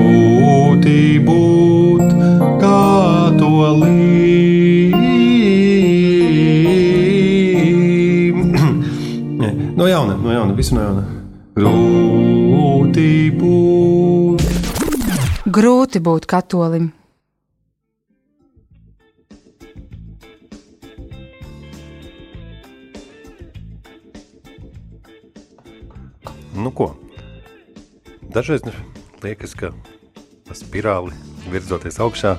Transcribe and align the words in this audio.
grūti 0.00 1.20
būt 1.24 2.12
katolim. 2.60 3.98
no 9.78 9.88
jauna, 9.88 10.16
no 10.16 10.32
jauna, 10.32 10.54
visu 10.56 10.74
no 10.74 10.80
jauna. 10.86 11.04
Grūti 11.60 13.30
būt. 13.36 14.42
Grūti 15.50 16.00
būt 16.00 16.26
katolim. 16.30 16.92
Nu, 26.60 26.70
ko? 26.76 26.92
Dažreiz 28.30 28.62
liekas, 29.24 29.54
ka 29.56 29.72
pa 30.50 30.56
spirāli 30.58 31.14
virzoties 31.46 32.00
augšā, 32.02 32.34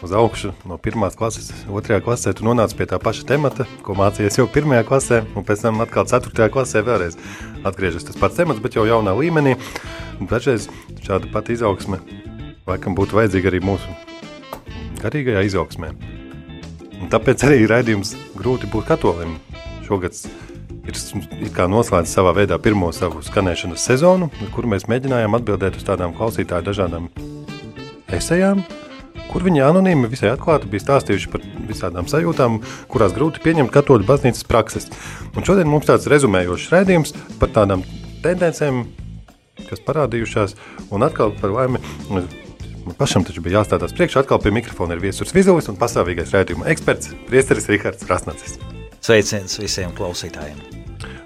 uz 0.00 0.14
augšu 0.16 0.54
no 0.64 0.78
pirmās 0.80 1.18
klases, 1.18 1.50
otrajā 1.68 2.00
klasē, 2.06 2.32
tu 2.32 2.46
nonāc 2.46 2.72
pie 2.72 2.86
tā 2.88 2.96
paša 2.96 3.26
temata, 3.28 3.66
ko 3.84 3.92
mācījies 3.98 4.40
jau 4.40 4.46
pirmajā 4.48 4.86
klasē, 4.88 5.20
un 5.36 5.44
pēc 5.44 5.66
tam 5.66 5.84
atkal 5.84 6.08
ceturtajā 6.08 6.48
klasē 6.54 6.80
vēlreiz 6.86 7.20
atgriežas 7.68 8.08
tas 8.08 8.16
pats 8.16 8.40
temats, 8.40 8.64
bet 8.64 8.80
jau 8.80 8.88
jaunā 8.88 9.12
līmenī. 9.18 9.58
Dažreiz 10.24 10.70
šāda 11.04 11.28
pati 11.32 11.58
izaugsme 11.58 12.00
laikam 12.70 12.96
būtu 12.96 13.18
vajadzīga 13.18 13.52
arī 13.52 13.60
mūsu 13.64 13.92
garīgajā 15.00 15.44
izaugsmē. 15.50 15.92
Un 17.00 17.12
tāpēc 17.12 17.44
arī 17.48 17.64
raidījums 17.68 18.14
grūti 18.36 18.68
būt 18.72 18.88
katolim. 18.88 19.36
Šogad 19.84 20.16
ir 20.88 20.96
it 20.96 21.52
kā 21.56 21.66
noslēdz 21.70 22.12
savā 22.12 22.34
veidā 22.36 22.60
pirmo 22.62 22.92
savu 22.96 23.24
skanēšanas 23.24 23.88
sezonu, 23.90 24.30
kur 24.54 24.68
mēs 24.70 24.88
mēģinājām 24.90 25.40
atbildēt 25.40 25.80
uz 25.80 25.86
tādām 25.88 26.16
klausītāju 26.16 26.68
dažādām 26.70 27.08
esejām, 28.16 28.64
kur 29.30 29.46
viņi 29.46 29.62
anonīmi 29.66 30.10
visai 30.10 30.32
atklāti 30.32 30.70
bija 30.70 30.86
stāstījuši 30.86 31.30
par 31.32 31.46
visādām 31.68 32.08
sajūtām, 32.10 32.60
kurās 32.90 33.14
grūti 33.16 33.42
pieņemt 33.44 33.72
katoļu 33.74 34.08
baznīcas 34.08 34.46
prakses. 34.48 34.90
Un 35.36 35.46
šodien 35.46 35.70
mums 35.70 35.88
tāds 35.90 36.10
rezumējošs 36.10 36.70
raidījums 36.74 37.14
par 37.40 37.54
tādām 37.54 37.86
tendencēm, 38.24 38.84
kas 39.68 39.82
parādījušās, 39.86 40.56
un 40.90 41.06
atkal 41.06 41.36
par 41.40 41.54
laimi 41.54 41.82
Man 42.86 42.96
pašam 42.96 43.24
taču 43.26 43.42
bija 43.44 43.60
jāstādās 43.60 43.92
priekšā. 43.94 44.22
Atkal 44.24 44.40
pie 44.42 44.50
mikrofona 44.56 44.96
ir 44.96 45.02
viesus 45.02 45.34
Vizulis 45.36 45.68
un 45.70 45.76
pastāvīgais 45.78 46.32
raidījuma 46.34 46.68
eksperts 46.72 47.12
Priesteris 47.28 47.68
Rihards 47.68 48.06
Rasnacis. 48.08 48.56
Sveiciens 49.04 49.58
visiem 49.60 49.92
klausītājiem! 49.96 50.58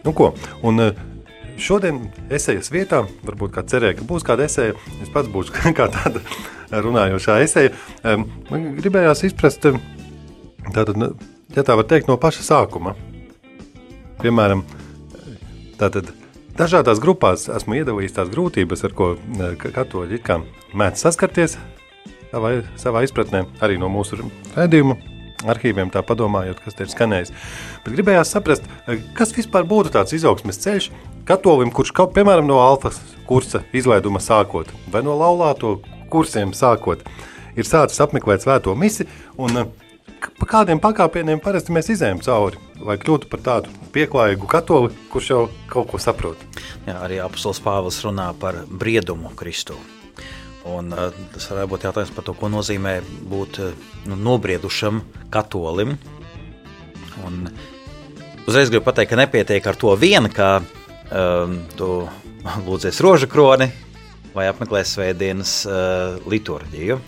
Nu 0.04 0.12
ko, 0.12 0.32
un 0.66 0.82
eh, 0.82 0.98
šodien 1.60 2.00
esejas 2.32 2.70
vietā, 2.74 3.04
varbūt 3.26 3.54
kā 3.54 3.62
cerēja, 3.68 3.98
ka 4.00 4.06
būs 4.08 4.24
kāda 4.26 4.46
eseja, 4.48 4.74
es 5.02 5.10
pats 5.14 5.30
būšu 5.32 5.54
kā 5.78 5.88
tāda 5.92 6.22
runājošā 6.74 7.38
eseja. 7.44 7.72
Em, 8.04 8.26
Man 8.50 8.72
gribējās 8.80 9.24
izprast, 9.28 9.66
tātad, 10.74 10.96
nu, 10.98 11.12
ja 11.54 11.62
tā 11.66 11.76
var 11.78 11.86
teikt, 11.90 12.08
no 12.10 12.16
paša 12.20 12.44
sākuma. 12.48 12.94
Piemēram, 14.22 14.62
tātad 15.80 16.10
dažādās 16.58 17.00
grupās 17.02 17.48
esmu 17.52 17.80
iedalījis 17.80 18.14
tās 18.18 18.30
grūtības, 18.32 18.84
ar 18.86 18.94
ko 18.96 19.14
eh, 19.16 19.56
ka- 19.60 19.72
katoļi 19.74 20.18
it 20.20 20.24
kā 20.26 20.38
mēdz 20.74 21.02
saskarties 21.06 21.58
savā, 22.30 22.54
savā 22.80 23.02
izpratnē, 23.06 23.44
arī 23.62 23.78
no 23.82 23.90
mūsu 23.92 24.18
redzējuma 24.54 24.96
arhīviem, 25.50 25.90
tā 25.92 26.00
padomājot, 26.06 26.62
kas 26.64 26.78
te 26.78 26.86
ir 26.86 26.92
skanējis. 26.94 27.34
Bet 27.84 27.96
gribējās 27.98 28.30
saprast, 28.32 28.64
eh, 28.88 29.02
kas 29.18 29.34
vispār 29.36 29.66
būtu 29.68 29.92
tāds 29.98 30.14
izaugsmes 30.16 30.62
ceļš 30.62 30.88
katolim, 31.28 31.72
kurš 31.74 31.92
kaut, 31.96 32.14
piemēram, 32.16 32.46
no 32.48 32.60
alfas 32.62 33.00
kursa 33.28 33.62
izlaiduma 33.76 34.20
sākot, 34.22 34.70
vai 34.92 35.02
no 35.04 35.16
laulāto 35.18 35.78
kursiem 36.12 36.52
sākot, 36.56 37.04
ir 37.56 37.68
sācis 37.68 38.02
apmeklēt 38.04 38.44
svēto 38.44 38.74
misi, 38.78 39.06
un 39.40 39.62
eh, 39.62 39.72
pa 40.38 40.50
kādiem 40.50 40.80
pakāpieniem 40.82 41.42
parasti 41.44 41.74
mēs 41.74 41.90
izējām 41.94 42.22
cauri, 42.24 42.60
lai 42.84 42.98
kļūtu 43.00 43.30
par 43.32 43.42
tādu 43.44 43.74
pieklājīgu 43.94 44.48
katoli, 44.50 44.92
kurš 45.12 45.30
jau 45.30 45.42
kaut 45.70 45.90
ko 45.92 46.00
saprot. 46.02 46.40
Jā, 46.86 46.98
arī 47.00 47.20
apustulis 47.24 47.62
Pāvils 47.64 48.00
runā 48.04 48.30
par 48.40 48.64
briedumu 48.68 49.32
Kristu. 49.38 49.78
Un, 50.64 50.88
uh, 50.96 51.12
tas 51.34 51.46
varētu 51.50 51.70
būt 51.74 51.82
jautājums 51.84 52.12
par 52.16 52.24
to, 52.24 52.32
ko 52.40 52.48
nozīmē 52.48 52.94
būt 53.28 53.60
uh, 53.60 53.88
nu, 54.08 54.16
nobriedušam 54.16 55.02
katolim. 55.32 55.98
Un 57.24 57.50
uzreiz 58.48 58.72
gribu 58.72 58.86
pateikt, 58.86 59.12
ka 59.12 59.20
nepietiek 59.20 59.66
ar 59.68 59.76
to 59.76 59.92
vien, 60.00 60.30
ka 60.32 60.62
um, 61.10 61.58
tu 61.76 61.88
lūdzies 62.66 63.00
rožu 63.04 63.28
kroni 63.30 63.70
vai 64.34 64.48
apmeklēs 64.50 64.96
svētdienas 64.96 65.52
uh, 65.68 66.16
liturģiju. 66.30 66.98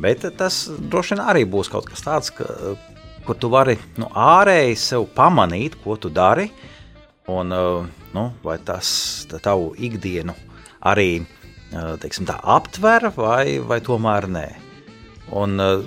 Bet 0.00 0.24
tas 0.38 0.64
droši 0.70 1.14
vien 1.14 1.22
arī 1.22 1.44
būs 1.46 1.70
kaut 1.70 1.86
kas 1.90 2.02
tāds, 2.02 2.32
ka, 2.34 2.46
kur 3.26 3.38
tu 3.38 3.50
vari 3.52 3.76
nu, 4.00 4.08
ārēji 4.10 4.78
sev 4.80 5.06
pamanīt, 5.14 5.76
ko 5.84 5.98
tu 6.00 6.10
dari, 6.12 6.48
un 7.30 7.54
uh, 7.54 7.86
nu, 8.16 8.24
vai 8.44 8.58
tas 8.64 8.88
tavu 9.44 9.72
ikdienu 9.76 10.34
arī 10.84 11.08
uh, 11.20 11.94
teiksim, 12.00 12.26
tā, 12.28 12.38
aptver, 12.56 13.10
vai, 13.16 13.60
vai 13.64 13.80
tomēr 13.84 14.28
nē. 14.32 14.48
Un, 15.36 15.60
uh, 15.60 15.84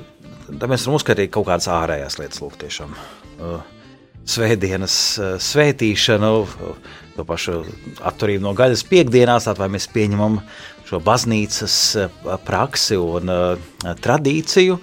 tad 0.47 0.69
mēs 0.71 0.85
varam 0.87 1.01
uzskatīt 1.01 1.33
kaut 1.33 1.49
kādas 1.49 1.69
ārējās 1.71 2.21
lietas, 2.21 2.41
lūk, 2.43 2.55
tiešām. 2.61 2.95
Svētdienas 4.27 4.95
svētīšanu, 5.43 6.31
to 7.17 7.25
pašu 7.27 7.61
atturību 8.05 8.45
no 8.45 8.53
gaļas 8.57 8.85
piekdienās, 8.89 9.49
vai 9.57 9.69
mēs 9.73 9.89
pieņemam 9.93 10.39
šo 10.87 11.01
baznīcas 11.03 11.77
uh, 11.99 12.35
praksi 12.45 12.99
un 13.01 13.31
uh, 13.33 13.69
tradīciju, 14.03 14.77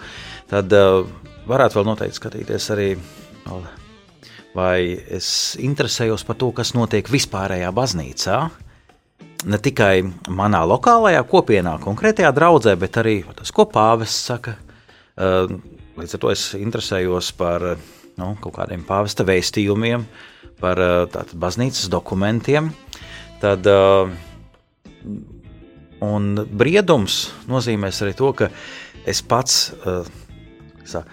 tad 0.51 0.75
uh, 0.77 1.07
varētu 1.49 1.81
vēl 1.81 1.89
noteikti 1.89 2.21
skatīties 2.21 2.69
arī, 2.75 2.89
vai 4.55 4.79
es 5.19 5.29
interesējos 5.61 6.27
par 6.27 6.39
to, 6.41 6.51
kas 6.57 6.75
notiek 6.77 7.09
vispārējā 7.11 7.71
baznīcā, 7.75 8.41
ne 9.45 9.61
tikai 9.61 9.95
manā 10.33 10.63
lokālajā 10.69 11.25
kopienā, 11.29 11.79
konkrētajā 11.85 12.33
draudzē, 12.37 12.77
bet 12.81 13.01
arī 13.03 13.19
tas, 13.37 13.53
ko 13.53 13.69
pāvests 13.71 14.29
saka. 14.33 14.59
Uh, 15.15 15.61
Līdz 15.95 16.17
ar 16.17 16.21
to 16.25 16.31
es 16.33 16.41
interesējos 16.59 17.29
par 17.39 17.63
nu, 18.19 18.33
kaut 18.43 18.57
kādiem 18.57 18.83
pāvesta 18.87 19.23
vēstījumiem, 19.27 20.03
par 20.61 20.81
uh, 20.81 21.05
tātad, 21.11 21.37
baznīcas 21.41 21.89
dokumentiem. 21.93 22.71
Tad, 23.43 23.67
uh, 23.69 24.11
un 26.05 26.35
briedums 26.51 27.29
nozīmēs 27.51 28.03
arī 28.05 28.15
to, 28.19 28.33
ka 28.37 28.51
es 29.09 29.21
pats 29.27 29.73
uh, 29.85 30.07
sā, 30.89 31.05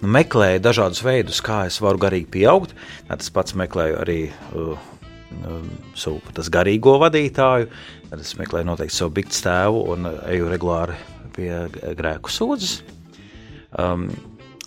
meklēju 0.00 0.62
dažādus 0.64 1.02
veidus, 1.04 1.42
kā 1.44 1.64
es 1.68 1.80
varu 1.82 2.00
garīgi 2.06 2.30
pieaugt. 2.38 2.74
Tad 3.08 3.24
es 3.24 3.34
pats 3.34 3.56
meklēju 3.58 4.00
arī 4.04 4.20
savu 5.98 6.22
tas 6.32 6.48
garīgo 6.52 6.94
vadītāju, 7.02 7.68
tad 8.08 8.22
es 8.22 8.32
meklēju 8.38 8.70
noteikti 8.70 8.96
savu 8.96 9.12
bikts 9.18 9.42
tēvu 9.44 9.82
un 9.92 10.08
eju 10.08 10.48
regulāri 10.48 10.96
pie 11.36 11.50
grēku 11.98 12.32
sūdzes. 12.32 12.78
Um, 13.78 14.08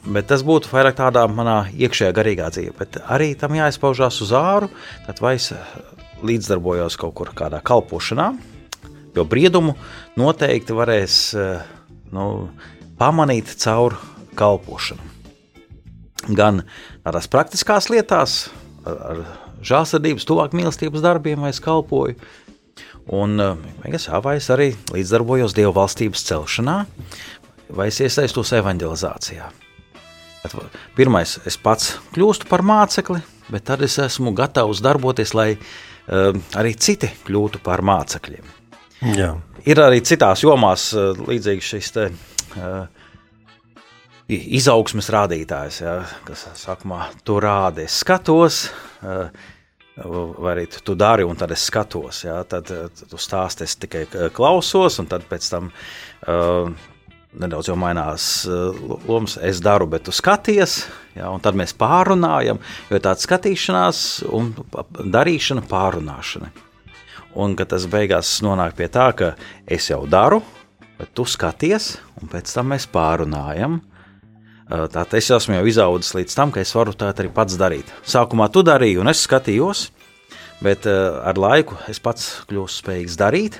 bet 0.05 0.29
tas 0.31 0.43
būtu 0.45 0.71
vairāk 0.71 0.97
tādā 0.97 1.25
manā 1.29 1.65
iekšējā 1.71 2.13
garīgā 2.15 2.49
dzīvē, 2.53 2.73
bet 2.77 2.99
arī 3.11 3.33
tam 3.39 3.55
jāizpaužās 3.57 4.21
uz 4.25 4.33
āru. 4.37 4.71
Tad 5.05 5.21
vai 5.23 5.35
es 5.37 5.51
līdzdarbojos 6.25 6.97
kaut 7.01 7.15
kur 7.17 7.31
kādā 7.37 7.61
kalpošanā, 7.65 8.31
jo 9.15 9.25
briedumu 9.25 9.75
noteikti 10.19 10.75
varēs 10.77 11.17
eh, 11.37 11.63
nu, 12.13 12.25
pamanīt 12.99 13.53
caur 13.61 13.97
kalpošanu. 14.37 15.09
Gan 16.37 16.61
tādās 17.01 17.29
praktiskās 17.31 17.89
lietās, 17.89 18.43
ar, 18.85 19.23
žēlsirdības, 19.65 20.27
tuvāk 20.29 20.53
mīlestības 20.57 21.01
darbiem, 21.01 21.41
vai 21.41 21.49
es 21.53 21.61
kalpoju. 21.63 22.17
Un 23.11 23.41
jā, 23.41 24.19
vai 24.21 24.35
es 24.37 24.49
arī 24.53 24.69
līdzdarbojos 24.93 25.57
Dieva 25.57 25.73
valstības 25.81 26.21
celšanā, 26.29 26.77
vai 27.73 27.89
es 27.89 27.97
iesaistos 28.05 28.53
evanģelizācijā. 28.61 29.49
Pirmais, 30.97 31.35
es 31.45 31.57
pats 31.61 31.95
kļūstu 32.15 32.47
par 32.49 32.63
mācekli, 32.65 33.21
bet 33.53 33.67
tad 33.69 33.83
es 33.85 33.99
esmu 34.01 34.33
gatavs 34.37 34.81
darboties, 34.81 35.35
lai 35.37 35.51
uh, 35.53 36.31
arī 36.57 36.73
citi 36.81 37.11
kļūtu 37.27 37.61
par 37.65 37.83
mācekļiem. 37.85 38.49
Jā. 39.17 39.35
Ir 39.69 39.81
arī 39.81 40.01
citās 40.05 40.41
jomās 40.41 40.89
uh, 40.95 41.13
līdzīgs 41.29 41.71
šis 41.75 41.93
te, 41.93 42.07
uh, 42.57 42.83
izaugsmes 44.31 45.11
rādītājs, 45.13 45.81
ja, 45.83 45.95
kas 46.25 46.47
sākumā 46.57 47.11
tu 47.27 47.37
rādi, 47.43 47.85
es 47.85 47.99
skatos, 48.01 48.63
uh, 49.05 49.27
vai 50.01 50.55
arī 50.55 50.65
tu 50.71 50.95
dari, 50.97 51.25
un 51.27 51.37
tad 51.37 51.51
es 51.53 51.67
skatos. 51.69 52.23
Ja, 52.25 52.39
tad 52.49 52.71
tu 52.71 53.19
stāsti, 53.19 53.67
es 53.67 53.75
tikai 53.77 54.07
klausos, 54.33 54.97
un 55.03 55.09
tad 55.11 55.27
pēc 55.29 55.49
tam 55.51 55.69
uh, 55.69 56.71
nedaudz 57.39 57.69
jau 57.69 57.77
mainās 57.79 58.25
uh, 58.49 58.75
lomas. 59.07 59.37
Es 59.41 59.61
daru, 59.63 59.87
bet 59.91 60.05
tu 60.07 60.13
skaties, 60.15 60.81
ja, 61.15 61.29
un 61.31 61.43
tad 61.43 61.57
mēs 61.59 61.73
pārunājam, 61.77 62.59
jo 62.91 62.99
tāda 62.99 63.23
skatīšanās 63.23 64.01
un 64.31 64.51
darīšana, 64.99 65.63
pārunāšana. 65.69 66.51
un 67.35 67.55
ka 67.55 67.65
tas 67.65 67.85
beigās 67.87 68.41
nonāk 68.43 68.75
pie 68.75 68.89
tā, 68.91 69.11
ka 69.15 69.33
es 69.65 69.87
jau 69.89 70.03
daru, 70.09 70.41
bet 70.99 71.13
tu 71.15 71.25
skaties, 71.25 71.95
un 72.21 72.31
pēc 72.31 72.51
tam 72.51 72.73
mēs 72.73 72.89
pārunājam. 72.91 73.79
Tātad 74.71 75.17
es 75.19 75.27
esmu 75.35 75.57
jau 75.57 75.65
izaudzis 75.67 76.13
līdz 76.15 76.35
tam, 76.35 76.51
ka 76.51 76.61
es 76.63 76.71
varu 76.75 76.93
tā 76.95 77.09
arī 77.11 77.31
pats 77.33 77.57
darīt. 77.59 77.89
Sākumā 78.07 78.47
tu 78.51 78.63
darīji, 78.63 79.01
un 79.01 79.11
es 79.11 79.23
skatījos, 79.25 79.89
bet 80.63 80.87
ar 80.87 81.39
laiku 81.39 81.75
es 81.91 81.99
pats 81.99 82.29
kļūstu 82.47 82.85
spējīgs 82.85 83.19
darīt. 83.19 83.59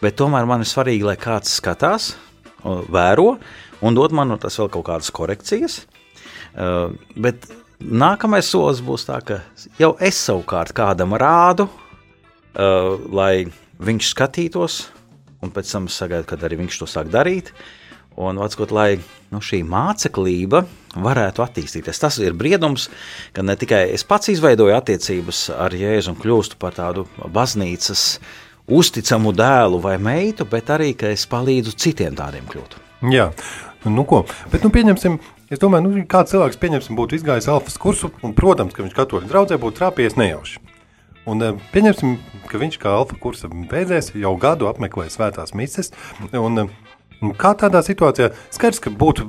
Bet 0.00 0.16
tomēr 0.16 0.46
man 0.46 0.62
ir 0.62 0.70
svarīgi, 0.70 1.04
lai 1.04 1.16
kāds 1.20 1.56
skatās, 1.58 2.12
vēro 2.64 3.36
un 3.80 3.94
dod 3.94 4.14
man 4.16 4.34
tas 4.40 4.58
vēl 4.58 4.70
kaut 4.72 4.86
kādas 4.88 5.10
korekcijas. 5.14 5.80
Bet 7.14 7.48
nākamais 7.78 8.50
solis 8.50 8.82
būs 8.84 9.06
tā, 9.08 9.20
ka 9.22 9.40
jau 9.78 9.94
es 10.02 10.18
savukārt 10.26 10.74
kādam 10.76 11.14
rādu, 11.18 11.68
lai 13.14 13.46
viņš 13.78 14.12
skatītos, 14.14 14.80
un 15.44 15.52
pēc 15.54 15.70
tam 15.70 15.86
sagaidu, 15.92 16.26
kad 16.26 16.42
arī 16.42 16.58
viņš 16.64 16.80
to 16.80 16.88
sāk 16.90 17.12
darīt. 17.12 17.52
Un, 18.18 18.34
atskot, 18.42 18.72
lai 18.74 18.96
nu, 19.30 19.38
šī 19.38 19.60
māceklība 19.62 20.64
varētu 20.98 21.44
attīstīties. 21.44 22.00
Tas 22.02 22.16
ir 22.18 22.34
briedums, 22.34 22.88
ka 23.30 23.44
ne 23.46 23.54
tikai 23.54 23.84
es 23.94 24.02
pats 24.02 24.32
izveidoju 24.32 24.74
attiecības 24.74 25.44
ar 25.54 25.76
Jēzu 25.78 26.10
un 26.10 26.18
kļūstu 26.18 26.58
par 26.58 26.74
tādu 26.74 27.06
baznīcas 27.30 28.16
uzticamu 28.68 29.32
dēlu 29.36 29.80
vai 29.82 29.96
meitu, 30.02 30.46
bet 30.48 30.72
arī, 30.74 30.92
ka 30.98 31.12
es 31.14 31.26
palīdzu 31.30 31.74
citiem 31.76 32.16
tādiem 32.18 32.48
kļūt. 32.50 32.78
Jā, 33.12 33.30
nu 33.86 34.04
ko, 34.08 34.24
bet 34.52 34.66
nu 34.66 34.72
pieņemsim, 34.74 35.20
es 35.48 35.62
domāju, 35.62 35.88
nu 35.88 36.06
kāds 36.10 36.34
cilvēks, 36.34 36.60
pieņemsim, 36.60 36.98
būtu 36.98 37.18
izgājis 37.18 37.50
alfas 37.52 37.78
kursu, 37.80 38.12
un, 38.22 38.34
protams, 38.36 38.74
ka 38.74 38.84
viņš 38.84 38.96
katoļu 38.98 39.30
draudzē 39.30 39.60
būtu 39.62 39.80
trāpījies 39.80 40.18
nejauši. 40.18 40.64
Un 41.28 41.44
eh, 41.44 41.56
pieņemsim, 41.74 42.18
ka 42.48 42.60
viņš 42.60 42.78
kā 42.80 42.92
alfa 42.96 43.16
kursa 43.20 43.50
beidzēs 43.52 44.14
jau 44.16 44.32
gadu 44.40 44.68
apmeklē 44.70 45.10
svētās 45.12 45.52
mises, 45.56 45.92
un 46.32 46.64
eh, 46.64 46.70
Un 47.18 47.34
kā 47.34 47.50
tādā 47.58 47.80
situācijā 47.82 48.30
skaidrs, 48.54 48.78
ka 48.82 48.92
būtu 48.94 49.26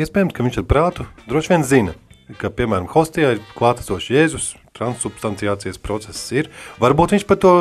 iespējams, 0.00 0.34
ka 0.34 0.42
viņš 0.42 0.58
ar 0.58 0.66
prātu 0.66 1.04
droši 1.30 1.52
vien 1.52 1.64
zina, 1.66 1.94
ka, 2.40 2.50
piemēram, 2.50 2.88
hostijā 2.90 3.36
ir 3.36 3.44
klātesošs 3.54 4.10
Jēzus, 4.10 4.48
transubstanciācijas 4.74 5.78
process 5.78 6.32
ir. 6.34 6.50
Varbūt 6.82 7.14
viņš 7.14 7.26
par 7.28 7.38
to 7.38 7.52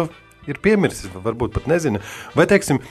ir 0.50 0.60
piemirsis, 0.64 1.12
varbūt 1.14 1.56
pat 1.58 1.70
nezina. 1.72 2.02
Vai, 2.38 2.48
teiksim, 2.50 2.82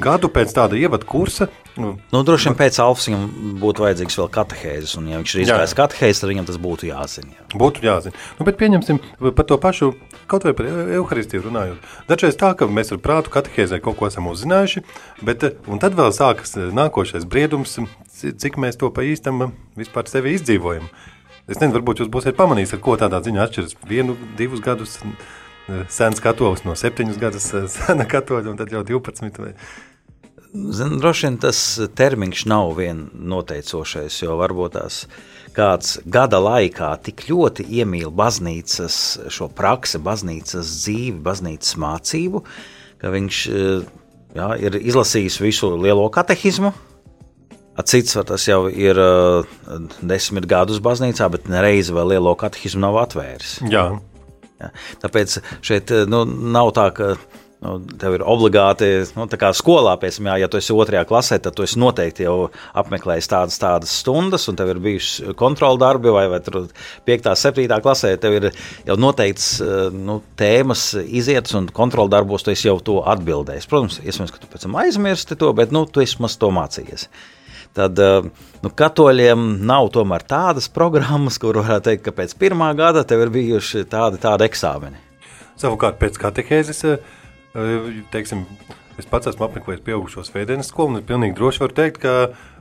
gadu 0.00 0.28
pēc 0.32 0.52
tāda 0.56 0.76
ievada 0.78 1.06
kursa. 1.08 1.48
Nu, 1.76 1.94
nu 2.12 2.20
droši 2.26 2.50
vien 2.50 2.56
pēc 2.58 2.78
alfas 2.84 3.08
viņam 3.08 3.24
būtu 3.60 3.84
vajadzīgs 3.84 4.18
vēl 4.20 4.28
katehēzes, 4.32 4.94
un 5.00 5.08
ja 5.08 5.20
viņš 5.20 5.34
ir 5.34 5.42
izgājis 5.46 5.76
katehēzes, 5.76 6.20
tad 6.22 6.32
viņam 6.32 6.48
tas 6.48 6.58
būtu 6.62 6.88
jāzina. 6.88 7.32
Jā. 7.36 7.46
Būtu 7.60 7.84
jāzina. 7.86 8.24
Nu, 8.38 8.46
bet 8.48 8.58
pieņemsim 8.60 9.00
par 9.22 9.46
to 9.48 9.58
pašu, 9.60 9.92
kaut 10.30 10.46
vai 10.48 10.54
par 10.56 10.68
evaharistiju 10.68 11.46
runājot. 11.46 11.88
Dažreiz 12.10 12.36
tā, 12.40 12.52
ka 12.56 12.68
mēs 12.68 12.92
ar 12.92 13.00
prātu 13.04 13.32
katehēzē 13.32 13.80
kaut 13.84 13.98
ko 14.00 14.08
esam 14.08 14.28
uzzinājuši, 14.32 14.84
bet 15.24 15.48
un 15.64 15.80
tad 15.82 15.96
vēl 15.98 16.12
sākas 16.16 16.58
nākošais 16.76 17.28
briedums, 17.28 17.78
cik 18.20 18.60
mēs 18.60 18.80
to 18.80 18.92
pa 18.92 19.04
īstam 19.08 19.50
vispār 19.80 20.08
sevi 20.12 20.36
izdzīvojam. 20.36 20.88
Es 21.50 21.58
nezinu, 21.58 21.74
varbūt 21.74 22.04
jūs 22.04 22.12
būsiet 22.12 22.36
pamanījis, 22.38 22.76
ar 22.76 22.84
ko 22.84 22.94
tādā 23.00 23.18
ziņā 23.24 23.48
atšķiras 23.48 23.80
vienu, 23.88 24.14
divus 24.38 24.60
gadus 24.62 25.00
sens 25.92 26.20
katolis 26.22 26.64
no 26.66 26.76
7 26.78 27.14
gadus 27.20 27.50
sena 27.72 28.06
katoļa, 28.08 28.52
un 28.52 28.60
tad 28.60 28.72
jau 28.74 28.82
12. 28.86 29.40
Vai... 29.42 29.52
Zin, 30.52 30.98
droši 31.00 31.28
vien 31.28 31.38
tas 31.40 31.60
termiņš 31.96 32.44
nav 32.50 32.74
vien 32.76 33.06
noteicošais, 33.12 34.18
jo 34.24 34.36
varbūt 34.40 34.76
tās 34.76 35.06
kāds 35.56 35.98
gada 36.08 36.40
laikā 36.42 36.90
tik 37.04 37.26
ļoti 37.28 37.66
iemīl 37.80 38.12
baznīcas 38.12 38.98
šo 39.32 39.48
praksi, 39.52 40.00
baznīcas 40.02 40.76
dzīvi, 40.82 41.18
baznīcas 41.24 41.76
mācību, 41.80 42.44
ka 43.00 43.12
viņš 43.12 43.42
jā, 43.48 44.48
ir 44.60 44.80
izlasījis 44.80 45.40
visu 45.44 45.74
lielo 45.76 46.08
katehismu, 46.12 46.72
Cits 47.72 48.18
tas 48.28 48.44
jau 48.44 48.66
ir 48.68 48.98
uh, 49.00 49.46
desmit 50.04 50.44
gadus 50.44 50.76
baznīcā, 50.84 51.24
bet 51.32 51.48
nereizi 51.48 51.94
vēl 51.96 52.10
lielo 52.12 52.34
katehismu 52.36 52.82
nav 52.84 52.98
atvēris. 53.06 53.54
Jā. 53.72 53.86
Ja? 54.62 54.72
Tāpēc 55.04 55.38
šeit 55.64 55.92
eh, 55.94 56.04
nu, 56.10 56.24
nav 56.26 56.72
tā, 56.76 56.88
ka 56.96 57.14
nu, 57.62 57.74
tev 58.00 58.16
ir 58.16 58.24
obligāti, 58.26 58.88
nu, 59.16 59.26
tā 59.30 59.38
kā 59.40 59.52
skolā, 59.56 59.94
piemēram, 60.00 60.32
jā, 60.32 60.36
ja 60.42 60.50
tu 60.50 60.58
esi 60.58 60.74
otrajā 60.74 61.04
klasē, 61.08 61.38
tad 61.42 61.56
tu 61.58 61.66
noteikti 61.78 62.26
jau 62.26 62.36
apmeklējis 62.78 63.30
tādas, 63.30 63.58
tādas 63.62 63.92
stundas, 64.02 64.48
un 64.50 64.58
tev 64.58 64.72
ir 64.72 64.82
bijuši 64.82 65.36
kontrola 65.38 65.80
darbi, 65.84 66.10
vai, 66.14 66.26
vai 66.32 66.40
5, 66.42 67.30
7 67.44 67.78
klasē, 67.84 68.14
tev 68.22 68.38
ir 68.40 68.48
jau 68.88 68.98
noteikts 69.00 69.52
eh, 69.62 69.84
nu, 69.94 70.20
tēmas 70.38 70.88
izietas, 71.04 71.54
un 71.58 71.70
kontrola 71.74 72.18
darbos 72.18 72.46
tu 72.46 72.54
jau 72.56 72.78
to 72.82 72.98
atbildējis. 73.14 73.70
Protams, 73.70 74.00
iespējams, 74.02 74.34
ka 74.34 74.42
tu 74.42 74.50
pēc 74.50 74.66
tam 74.66 74.80
aizmirsti 74.82 75.38
to, 75.38 75.54
bet 75.56 75.74
nu, 75.74 75.86
tu 75.86 76.02
esi 76.04 76.18
maz 76.22 76.38
to 76.40 76.50
mācījies 76.54 77.08
tad 77.76 77.98
eh, 78.02 78.28
nu, 78.62 78.70
katoļiem 78.76 79.48
nav 79.66 79.90
tomēr 79.94 80.24
tādas 80.28 80.68
programmas, 80.72 81.38
kur 81.42 81.60
varētu 81.62 81.88
teikt, 81.90 82.04
ka 82.06 82.14
pēc 82.20 82.36
pirmā 82.40 82.72
gada 82.78 83.04
tev 83.08 83.26
ir 83.26 83.34
bijuši 83.34 83.86
tādi, 83.90 84.20
tādi 84.22 84.48
eksāmeni. 84.48 85.00
Savukārt 85.60 86.00
pēc 86.00 86.18
katehēzes, 86.20 86.84
eh, 86.88 87.12
eh, 87.56 87.92
teiksim, 88.14 88.46
es 89.00 89.08
pats 89.08 89.32
esmu 89.32 89.48
apmeklējis 89.48 89.84
pieaugušos 89.86 90.32
veidienas 90.34 90.72
skolu, 90.72 90.94
un 90.96 91.02
es 91.02 91.08
pilnīgi 91.08 91.38
droši 91.38 91.64
varu 91.64 91.78
teikt, 91.78 92.02
ka 92.04 92.16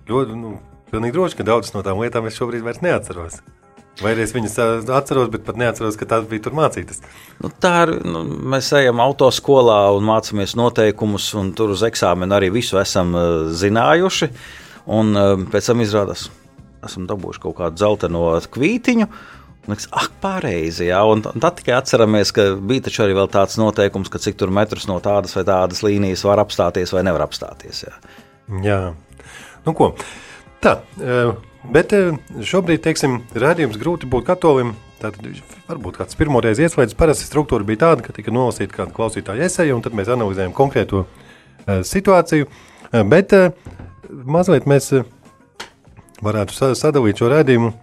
ļoti, 0.10 0.38
nu, 0.38 0.60
pilnīgi 0.92 1.18
droši, 1.18 1.40
ka 1.40 1.50
daudzas 1.52 1.76
no 1.76 1.84
tām 1.86 2.04
lietām 2.04 2.28
es 2.30 2.40
šobrīd 2.40 2.64
vairs 2.66 2.84
neatceros. 2.84 3.42
Vai 4.02 4.14
es 4.24 4.32
viņas 4.32 4.54
atceros, 4.88 5.28
bet 5.30 5.44
pat 5.46 5.58
neatceros, 5.60 5.98
ka 6.00 6.08
tās 6.10 6.24
bija 6.26 6.46
tur 6.46 6.56
mācītas. 6.56 7.02
Nu, 7.44 7.52
tā 7.52 7.74
ir. 7.84 7.92
Nu, 8.08 8.22
mēs 8.24 8.72
ejam 8.80 9.02
autoskolā 9.04 9.92
un 9.94 10.08
mācāmies 10.08 10.56
noteikumus, 10.58 11.28
un 11.38 11.52
tur 11.54 11.76
uz 11.76 11.84
eksāmena 11.86 12.40
arī 12.40 12.50
visu 12.56 12.80
esam 12.82 13.12
uh, 13.14 13.26
zinājuši. 13.52 14.30
Uh, 14.32 14.71
Un 14.90 15.14
um, 15.18 15.46
pēc 15.52 15.70
tam 15.70 15.84
izrādās, 15.84 16.30
esam 16.86 17.06
dabūjuši 17.10 17.44
kaut 17.44 17.60
kādu 17.60 17.82
zeltaino 17.82 18.26
kvītiņu. 18.54 19.08
Liekas, 19.70 19.86
ah, 19.94 20.08
pareizi. 20.24 20.88
Jā, 20.88 21.04
un 21.06 21.22
tad 21.22 21.60
tikai 21.60 21.76
atceramies, 21.78 22.32
ka 22.34 22.48
bija 22.58 22.90
arī 23.04 23.14
tāds 23.30 23.60
noteikums, 23.62 24.10
ka 24.10 24.18
cik 24.22 24.40
tur 24.40 24.50
metrus 24.54 24.88
no 24.90 24.98
tādas 25.04 25.36
vai 25.38 25.44
tādas 25.46 25.84
līnijas 25.86 26.26
var 26.26 26.42
apstāties 26.42 26.94
vai 26.96 27.04
nevar 27.06 27.28
apstāties. 27.28 27.84
Jā, 27.86 27.94
jā. 28.66 28.80
nu 29.68 29.76
ko. 29.78 29.92
Tā, 30.66 30.80
e, 30.98 31.20
bet 31.74 31.94
e, 31.94 32.02
šobrīd, 32.42 32.82
teiksim, 32.88 33.20
redzējums 33.38 33.78
grūti 33.82 34.10
būt 34.10 34.26
katolim. 34.32 34.74
Tātad 35.02 35.30
varbūt 35.70 36.02
kāds 36.02 36.18
pirmoreiz 36.18 36.62
ieslēdzis. 36.62 36.98
Parasti 36.98 37.30
struktūra 37.30 37.66
bija 37.66 37.86
tāda, 37.86 38.06
ka 38.06 38.18
tika 38.18 38.34
nolasīta 38.34 38.82
kāda 38.82 38.98
klausītāja 38.98 39.46
esēja, 39.46 39.78
un 39.78 39.86
tad 39.86 39.94
mēs 39.98 40.10
analizējam 40.14 40.58
konkrēto 40.58 41.06
situāciju. 41.66 42.50
Bet 43.10 43.34
mazliet 44.10 44.68
mēs 44.70 44.92
eh, 44.96 45.08
varētu 46.24 46.74
sadalīt 46.78 47.22
šo 47.22 47.32
redzējumu 47.32 47.74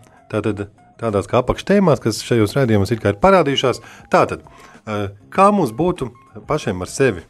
tādās 0.98 1.28
kā 1.30 1.42
apakštēmās, 1.42 2.02
kas 2.02 2.22
šajos 2.26 2.56
redzējumos 2.58 2.92
ir, 2.94 3.02
ir 3.06 3.20
parādījušās. 3.22 3.82
Tātad, 4.12 4.42
eh, 4.86 5.08
kā 5.34 5.50
mums 5.54 5.74
būtu 5.74 6.10
pašiem 6.48 6.82
ar 6.82 6.92
sevi? 6.92 7.24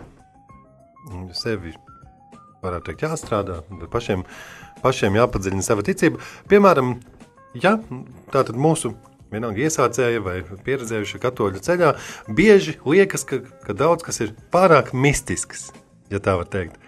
Sevi 1.37 1.75
varētu 2.65 2.91
teikt, 2.91 3.05
jāstrādā, 3.07 3.61
bet 3.71 3.91
pašiem, 3.93 4.25
pašiem 4.83 5.17
jāpadziļina 5.17 5.65
sava 5.65 5.85
ticība. 5.87 6.21
Piemēram, 6.51 6.99
ja 7.57 7.79
tātad 8.35 8.59
mūsu 8.59 8.95
vienalga 9.33 9.63
iesācēja 9.69 10.21
vai 10.25 10.41
pieredzējuši 10.43 11.23
katoļu 11.23 11.63
ceļā, 11.65 11.95
bieži 12.35 12.79
liekas, 12.85 13.25
ka, 13.29 13.41
ka 13.65 13.77
daudz 13.77 14.05
kas 14.07 14.21
ir 14.25 14.35
pārāk 14.53 14.93
mistisks, 14.97 15.69
ja 16.13 16.21
tā 16.21 16.37
var 16.41 16.49
teikt 16.51 16.81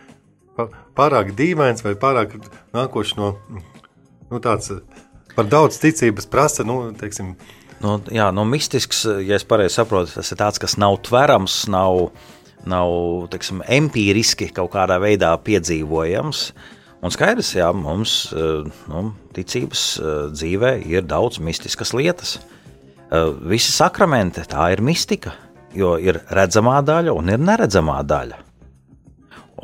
pārāk 0.99 1.35
dīvains 1.39 1.85
vai 1.87 1.95
pārāk 1.99 2.37
nākošs 2.77 3.17
no 3.19 3.35
nu, 4.31 4.41
tāds 4.43 4.73
par 5.37 5.49
daudz 5.51 5.79
ticības 5.83 6.29
prasa. 6.31 6.67
Nu, 6.67 6.83
teiksim, 6.99 7.35
Nu, 7.81 7.95
jā, 8.13 8.27
nu, 8.37 8.45
mistisks, 8.45 9.07
ja 9.25 9.39
es 9.39 9.47
pareizi 9.49 9.79
saprotu, 9.79 10.13
tas 10.13 10.29
ir 10.29 10.37
tāds, 10.37 10.61
kas 10.61 10.77
nav 10.77 10.99
tverams, 11.07 11.63
nav, 11.73 12.11
nav 12.69 12.91
teiksim, 13.33 13.63
empiriski 13.73 14.51
kaut 14.53 14.75
kādā 14.75 14.99
veidā 15.01 15.31
piedzīvojams. 15.47 16.43
Un 17.01 17.15
skaidrs, 17.15 17.55
ka 17.57 17.71
mums 17.73 18.19
nu, 18.37 19.05
ticības 19.33 19.85
dzīvē 20.35 20.75
ir 20.93 21.09
daudz 21.09 21.41
mistiskas 21.41 21.95
lietas. 21.97 22.37
Visi 23.49 23.73
sakramenti 23.73 24.45
tā 24.45 24.69
ir 24.75 24.85
mistika, 24.85 25.33
jo 25.73 25.95
ir 25.97 26.21
redzamā 26.29 26.83
daļa 26.85 27.17
un 27.17 27.33
ir 27.33 27.41
neredzamā 27.41 27.97
daļa. 28.05 28.45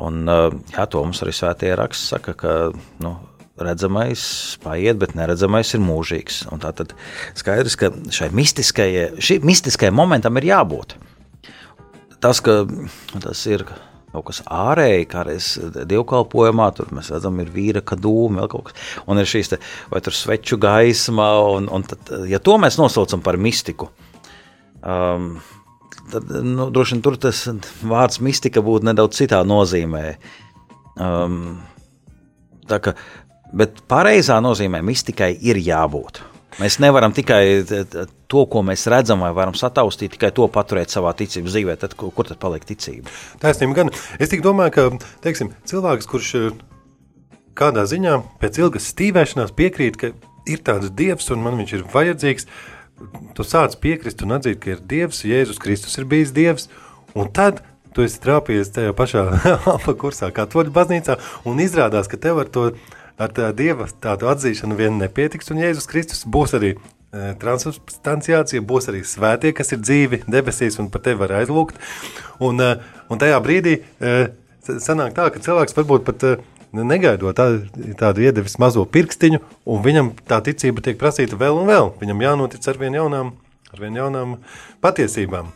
Un, 0.03 0.27
eh, 0.29 0.51
jā, 0.75 0.85
to 0.89 1.01
mums 1.05 1.23
arī 1.25 1.33
svētie 1.33 1.73
raksts 1.77 2.13
saka, 2.13 2.35
ka 2.37 2.53
nu, 3.03 3.15
redzamais 3.57 4.21
paiet, 4.61 4.99
bet 5.01 5.15
neredzamais 5.17 5.73
ir 5.73 5.81
mūžīgs. 5.81 6.43
Un 6.53 6.61
tā 6.61 6.71
tad 6.77 6.93
skaidrs, 7.37 7.77
ka 7.79 7.91
šai 8.13 8.29
mistiskajai, 8.37 9.09
mistiskajai 9.45 9.93
momentam 9.95 10.37
ir 10.37 10.51
jābūt. 10.51 10.97
Tas, 12.21 12.41
ka 12.41 12.63
tas 13.21 13.43
ir 13.49 13.65
kaut 14.13 14.25
kas 14.29 14.39
ārēji, 14.49 15.07
kā 15.11 15.23
reiz 15.27 15.49
dievkalpojumā, 15.89 16.69
tur 16.77 16.93
mēs 16.95 17.11
redzam, 17.13 17.37
ir 17.43 17.51
vīra 17.53 17.83
kadūma, 17.85 18.41
vēl 18.41 18.49
kaut 18.53 18.69
kas, 18.69 18.87
un 19.05 19.21
ir 19.21 19.29
šīs 19.29 19.51
te, 19.51 19.59
vai 19.91 20.01
tur 20.05 20.15
sveču 20.15 20.57
gaisma, 20.61 21.27
un, 21.57 21.67
un 21.73 21.85
tad, 21.85 22.13
ja 22.29 22.39
to 22.41 22.55
mēs 22.61 22.79
nosaucam 22.79 23.21
par 23.25 23.37
mistiku, 23.41 23.91
um, 24.81 25.35
tad 26.11 26.31
nu, 26.45 26.69
droši 26.73 26.95
vien 26.95 27.03
tur 27.05 27.17
tas 27.21 27.43
vārds 27.81 28.21
mistika 28.23 28.63
būtu 28.65 28.89
nedaudz 28.89 29.19
citā 29.19 29.41
nozīmē. 29.47 30.05
Um, 30.97 31.57
tā 32.69 32.79
kā, 32.83 32.95
bet 33.55 33.83
pareizā 33.89 34.39
nozīmē 34.43 34.81
mistikai 34.85 35.33
ir 35.45 35.59
jābūt. 35.61 36.23
Mēs 36.57 36.79
nevaram 36.81 37.13
tikai 37.13 37.41
to, 37.69 38.43
ko 38.49 38.63
mēs 38.65 38.87
redzam, 38.89 39.21
vai 39.21 39.29
varam 39.37 39.53
sataustīt, 39.57 40.15
tikai 40.15 40.31
to 40.33 40.47
paturēt 40.49 40.89
savā 40.89 41.11
ticības 41.17 41.53
dzīvē. 41.53 41.75
Tad, 41.83 41.93
kur 41.97 42.25
tad 42.25 42.39
paliek 42.41 42.65
ticība? 42.65 43.13
Taisnība 43.43 43.83
gan. 43.83 43.91
Es 44.17 44.33
domāju, 44.33 44.73
ka 44.73 44.87
teiksim, 45.21 45.51
cilvēks, 45.69 46.09
kurš 46.09 46.31
kādā 47.57 47.85
ziņā 47.89 48.15
pēc 48.41 48.57
ilgas 48.63 48.89
stīvēšanās 48.93 49.53
piekrīt, 49.57 50.01
ka 50.01 50.11
ir 50.49 50.63
tāds 50.65 50.89
dievs 50.97 51.29
un 51.33 51.45
man 51.45 51.59
viņš 51.61 51.75
ir 51.77 51.85
vajadzīgs, 51.93 52.49
tu 53.37 53.45
sāc 53.45 53.77
piekrist 53.81 54.21
un 54.25 54.35
atzīt, 54.37 54.59
ka 54.63 54.75
ir 54.75 54.83
dievs, 54.93 55.23
Jēzus 55.27 55.61
Kristus 55.61 55.97
ir 55.99 56.07
bijis 56.09 56.33
dievs, 56.35 56.67
un 57.17 57.29
tad 57.33 57.61
tu 57.95 58.05
esi 58.05 58.19
trāpījies 58.21 58.73
tajā 58.75 58.93
pašā 58.97 59.23
kursā, 60.01 60.31
kā 60.33 60.47
toļu 60.49 60.73
baznīcā, 60.73 61.17
un 61.49 61.61
izrādās, 61.63 62.09
ka 62.09 62.19
tev 62.21 62.43
ar 62.43 62.51
to 62.53 62.69
ar 63.17 63.33
tā 63.33 63.49
dieva 63.57 63.87
tādu 64.01 64.29
atzīšanu 64.29 64.77
vien 64.77 64.99
nepietiks, 65.01 65.49
un 65.53 65.61
Jēzus 65.63 65.89
Kristus 65.89 66.25
būs 66.29 66.53
arī 66.57 66.75
e, 66.75 67.31
transubstanciācija, 67.41 68.61
būs 68.61 68.91
arī 68.91 69.01
svētie, 69.07 69.53
kas 69.57 69.73
ir 69.73 69.81
dzīvi 69.81 70.21
debesīs 70.29 70.77
un 70.81 70.91
par 70.93 71.01
tevi 71.05 71.23
var 71.23 71.33
aizlūgt, 71.39 71.79
un, 72.45 72.61
e, 72.61 72.75
un 73.09 73.21
tajā 73.21 73.39
brīdī 73.45 73.79
e, 73.81 74.13
sanāk 74.67 75.17
tā, 75.17 75.31
ka 75.33 75.41
cilvēks 75.41 75.77
varbūt 75.77 76.05
pat 76.05 76.27
negaidot 76.75 77.37
tā, 77.37 77.47
tādu 77.99 78.25
iedevis 78.25 78.57
mazo 78.61 78.83
pirkstiņu, 78.91 79.39
un 79.69 79.85
viņam 79.85 80.11
tā 80.27 80.41
ticība 80.45 80.83
tiek 80.83 80.99
prasīta 80.99 81.39
vēl 81.39 81.61
un 81.61 81.69
vēl. 81.69 81.93
Viņam 82.01 82.25
jānotic 82.25 82.67
ar 82.67 82.81
vien 82.81 82.97
jaunām, 82.99 83.31
ar 83.73 83.83
vien 83.83 83.97
jaunām 83.97 84.35
patiesībām. 84.83 85.53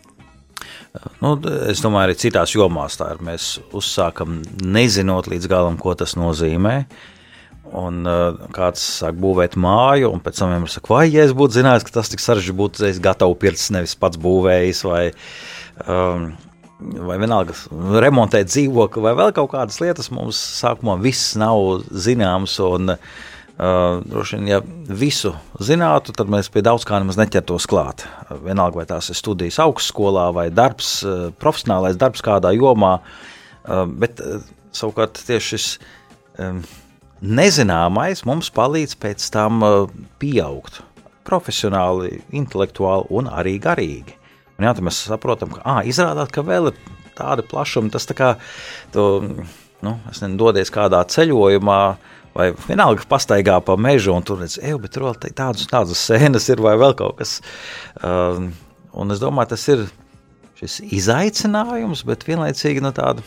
Nu, 1.23 1.37
es 1.71 1.79
domāju, 1.83 2.09
arī 2.09 2.17
citās 2.19 2.51
jomās 2.51 2.97
tā 2.99 3.13
ir. 3.13 3.23
Mēs 3.23 3.55
uzsākam 3.75 4.41
nezinot 4.61 5.29
līdz 5.31 5.47
galam, 5.51 5.79
ko 5.79 5.95
tas 5.97 6.17
nozīmē. 6.19 6.75
Un 7.71 8.03
uh, 8.03 8.35
kāds 8.51 8.83
sāk 8.99 9.15
būvēt 9.21 9.55
māju, 9.55 10.09
un 10.11 10.19
pēc 10.23 10.41
tam 10.41 10.51
vienmēr 10.51 10.73
saka, 10.73 10.91
vai 10.91 11.05
ja 11.07 11.23
es 11.23 11.31
būtu 11.37 11.61
zinājis, 11.61 11.85
ka 11.87 11.93
tas 12.01 12.11
tik 12.11 12.19
sarežģīti 12.19 12.57
būtu, 12.59 12.83
es 12.89 12.99
gatavs 12.99 13.39
pirkt, 13.39 13.63
nevis 13.71 13.95
pats 13.95 14.19
būvējis. 14.19 14.81
Vai, 14.89 15.03
um, 15.85 16.33
vai 16.81 17.17
vienalga 17.21 17.55
remontēt 18.03 18.49
dzīvokli, 18.51 19.03
vai 19.05 19.13
vēl 19.17 19.33
kaut 19.37 19.51
kādas 19.53 19.81
lietas, 19.83 20.11
mums 20.13 20.39
sākumā 20.61 20.97
viss 21.01 21.35
nav 21.39 21.85
zināms. 21.91 22.57
Un, 22.65 22.97
Uh, 23.61 23.99
droši 24.09 24.39
vien, 24.39 24.45
ja 24.47 24.57
visu 24.97 25.35
zinātu, 25.61 26.15
tad 26.17 26.31
mēs 26.33 26.47
pie 26.49 26.63
daudz 26.65 26.81
kā 26.87 26.97
nemaz 26.97 27.19
neķertos 27.19 27.67
klāt. 27.69 28.07
Vienalga, 28.41 28.79
vai 28.79 28.85
tās 28.89 29.11
ir 29.11 29.19
studijas 29.19 29.59
augstskolā 29.61 30.23
vai 30.33 30.47
darbs, 30.49 31.03
profesionālais 31.37 31.99
darbs 31.99 32.23
kādā 32.25 32.55
jomā. 32.55 32.95
Uh, 33.61 33.83
bet 33.85 34.23
uh, 34.23 34.39
savukārt 34.73 35.21
tieši 35.27 35.51
šis 35.51 35.67
um, 36.41 36.63
nezināmais 37.21 38.25
mums 38.25 38.49
palīdz 38.55 38.97
pēc 39.03 39.27
tam 39.35 39.61
pieaugt 40.17 40.81
profesionāli, 41.27 42.23
intelektuāli 42.33 43.11
un 43.13 43.29
arī 43.29 43.59
garīgi. 43.61 44.17
Un 44.61 44.67
jā, 44.67 44.75
mēs 44.85 44.99
saprotam, 45.09 45.55
ka 45.55 45.63
ah, 45.65 45.79
izrādās, 45.89 46.29
ka 46.29 46.43
vēl 46.45 46.69
ir 46.69 46.75
tāda 47.17 47.41
plašuma. 47.41 47.89
Tas 47.89 48.05
tā 48.05 48.13
kā 48.13 48.27
tu, 48.93 49.05
nu, 49.81 49.95
nezinu, 50.05 50.37
dodies 50.37 50.69
kādā 50.73 51.01
ceļojumā. 51.09 51.81
Vai 52.31 52.45
vienalga 52.63 53.03
pastaigā 53.11 53.57
pa 53.65 53.73
mežu, 53.75 54.13
un 54.15 54.23
tur 54.23 54.37
redz, 54.39 54.53
ej, 54.61 54.77
bet 54.79 54.93
tur 54.95 55.09
vēl 55.09 55.17
tādas, 55.35 55.65
tādas 55.67 56.03
sēnes 56.05 56.45
ir, 56.53 56.61
vai 56.63 56.77
vēl 56.79 56.93
kaut 57.01 57.17
kas. 57.19 57.41
Um, 57.99 58.53
un 58.95 59.11
es 59.11 59.19
domāju, 59.19 59.49
tas 59.51 59.65
ir 59.73 59.83
šis 60.61 60.77
izaicinājums, 61.01 62.05
bet 62.07 62.23
vienlaicīgi 62.29 62.85
no 62.85 62.93
nu, 62.93 62.95
tāda 63.01 63.25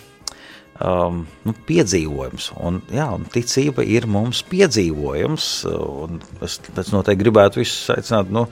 um, 0.80 1.20
nu, 1.44 1.58
piedzīvojums. 1.68 2.52
Un, 2.64 2.80
jā, 2.94 3.10
un 3.18 3.28
ticība 3.34 3.84
ir 3.84 4.08
mums 4.08 4.40
piedzīvojums. 4.48 5.52
Es 6.48 6.94
noteikti 6.94 7.26
gribētu 7.26 7.60
visus 7.60 7.90
aicināt, 7.98 8.32
nu, 8.32 8.46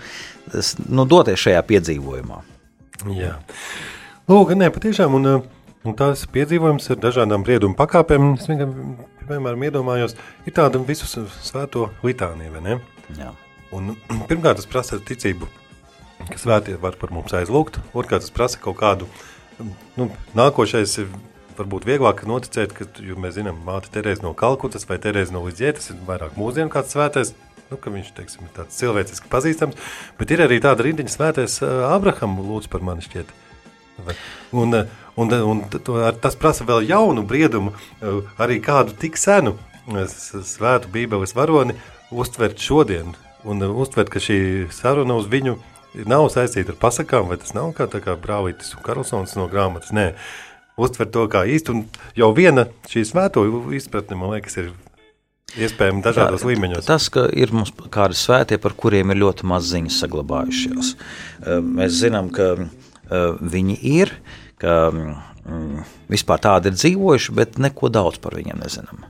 es, 0.53 0.75
nu, 0.85 1.09
doties 1.09 1.47
šajā 1.47 1.65
piedzīvojumā. 1.73 2.43
Jā, 3.11 3.37
Lūk, 4.31 4.53
nē, 4.55 4.69
patiešām, 4.71 5.17
un, 5.19 5.27
uh, 5.27 5.63
un 5.83 5.97
tās 5.99 6.23
piedzīvojums 6.31 6.85
ar 6.95 7.01
dažādām 7.03 7.43
briedumu 7.43 7.75
pakāpēm, 7.75 8.37
es 8.39 8.47
vienkārši, 8.47 8.85
piemēram, 9.27 9.65
iedomājos, 9.67 10.15
ir 10.47 10.55
tāda 10.55 10.79
visu 10.87 11.09
svēto 11.43 11.89
litānija, 12.07 12.53
vai 12.55 12.63
ne? 12.63 12.77
Jā. 13.19 13.33
Un 13.75 13.97
pirmkārt, 14.31 14.61
tas 14.61 14.71
prasa 14.71 15.01
ticību, 15.03 15.51
ka 16.29 16.39
svētie 16.39 16.77
var 16.79 16.95
par 17.01 17.11
mums 17.15 17.35
aizlūgt, 17.35 17.81
otrkārt, 17.91 18.23
tas 18.23 18.35
prasa 18.35 18.63
kaut 18.63 18.79
kādu, 18.79 19.11
nu, 19.99 20.07
nākošais 20.39 20.95
ir 21.03 21.11
varbūt 21.59 21.89
vieglāk 21.91 22.23
noticēt, 22.29 22.77
ka, 22.79 22.87
jo 23.03 23.19
mēs 23.21 23.37
zinām, 23.41 23.59
māte 23.67 23.91
Terēza 23.93 24.25
no 24.25 24.37
Kalkutas 24.39 24.87
vai 24.89 25.01
Terēza 25.03 25.35
no 25.35 25.43
Lidzietas 25.49 25.91
ir 25.91 25.99
vairāk 26.07 26.39
mūsdienu 26.39 26.73
kāds 26.73 26.95
svētais, 26.95 27.35
nu, 27.73 27.95
viņš 27.97 28.12
teiksim, 28.17 28.47
ir 28.47 28.55
tāds 28.57 28.79
cilvēciski 28.81 29.31
pazīstams, 29.33 29.79
bet 30.19 30.35
ir 30.35 30.45
arī 30.45 30.61
tāda 30.62 30.87
rindiņa 30.87 31.14
svētais 31.14 31.59
Abraham 31.88 32.38
lūdz 32.45 32.71
par 32.73 32.85
mani 32.87 33.05
šķiet. 33.05 33.33
Un, 34.57 34.76
un, 35.21 35.35
un 35.52 35.61
tas 36.23 36.38
prasa 36.41 36.67
vēl 36.69 36.87
jaunu 36.88 37.25
briedumu, 37.29 37.75
arī 38.41 38.61
kādu 38.64 38.97
tik 38.99 39.19
senu 39.21 39.57
svētu 39.88 40.91
bībeles 40.93 41.35
varoni 41.37 41.76
uztvert 42.12 42.61
šodien. 42.62 43.14
Un 43.43 43.62
uztvert, 43.67 44.11
ka 44.12 44.23
šī 44.23 44.71
saruna 44.71 45.17
uz 45.19 45.26
viņu 45.31 45.57
nav 46.09 46.29
saistīta 46.33 46.73
ar 46.73 46.79
pasakām, 46.81 47.29
vai 47.29 47.38
tas 47.43 47.55
nav 47.57 47.73
kā, 47.76 47.88
kā 47.91 48.14
Brāvītis 48.17 48.73
un 48.76 48.85
Karlsons 48.87 49.35
no 49.37 49.49
grāmatas, 49.50 49.91
nē, 49.93 50.12
uztvert 50.81 51.12
to 51.12 51.26
kā 51.33 51.43
īstu, 51.50 51.75
un 51.75 51.83
jau 52.17 52.31
viena 52.37 52.69
šī 52.88 53.05
svēto 53.09 53.45
izpratne, 53.75 54.17
man 54.17 54.37
liekas, 54.37 54.57
ir 54.62 54.71
iespējami 55.61 56.03
dažādos 56.05 56.45
līmeņos. 56.49 56.87
Tas, 56.89 57.09
ka 57.13 57.27
ir 57.37 57.53
mums 57.55 57.73
kādi 57.93 58.17
svētie, 58.19 58.59
par 58.63 58.77
kuriem 58.79 59.13
ir 59.13 59.21
ļoti 59.23 59.49
maz 59.49 59.69
ziņas 59.73 59.99
saglabājušās. 60.05 60.95
Mēs 61.67 61.99
zinām, 62.01 62.31
ka 62.35 62.55
viņi 63.41 63.79
ir, 63.93 64.15
ka 64.63 64.77
mm, 64.93 65.83
vispār 66.13 66.43
tādi 66.43 66.71
ir 66.71 66.79
dzīvojuši, 66.79 67.35
bet 67.37 67.59
neko 67.63 67.91
daudz 67.93 68.21
par 68.23 68.37
viņiem 68.39 68.63
nezinām. 68.63 69.05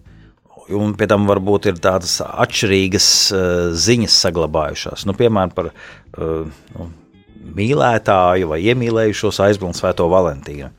Un 0.72 0.94
pie 0.96 1.08
tam 1.10 1.26
varbūt 1.28 1.68
ir 1.68 1.80
tādas 1.82 2.20
atšķirīgas 2.24 3.06
uh, 3.34 3.46
ziņas 3.76 4.18
saglabājušās. 4.24 5.06
Nu, 5.08 5.14
piemēram, 5.18 5.52
par 5.52 5.72
uh, 5.72 6.46
nu, 6.76 6.86
mīlētāju 7.58 8.52
vai 8.54 8.62
iemīlējušos 8.70 9.42
aizbildnu 9.48 9.76
Svēto 9.76 10.06
Valentīnu 10.12 10.70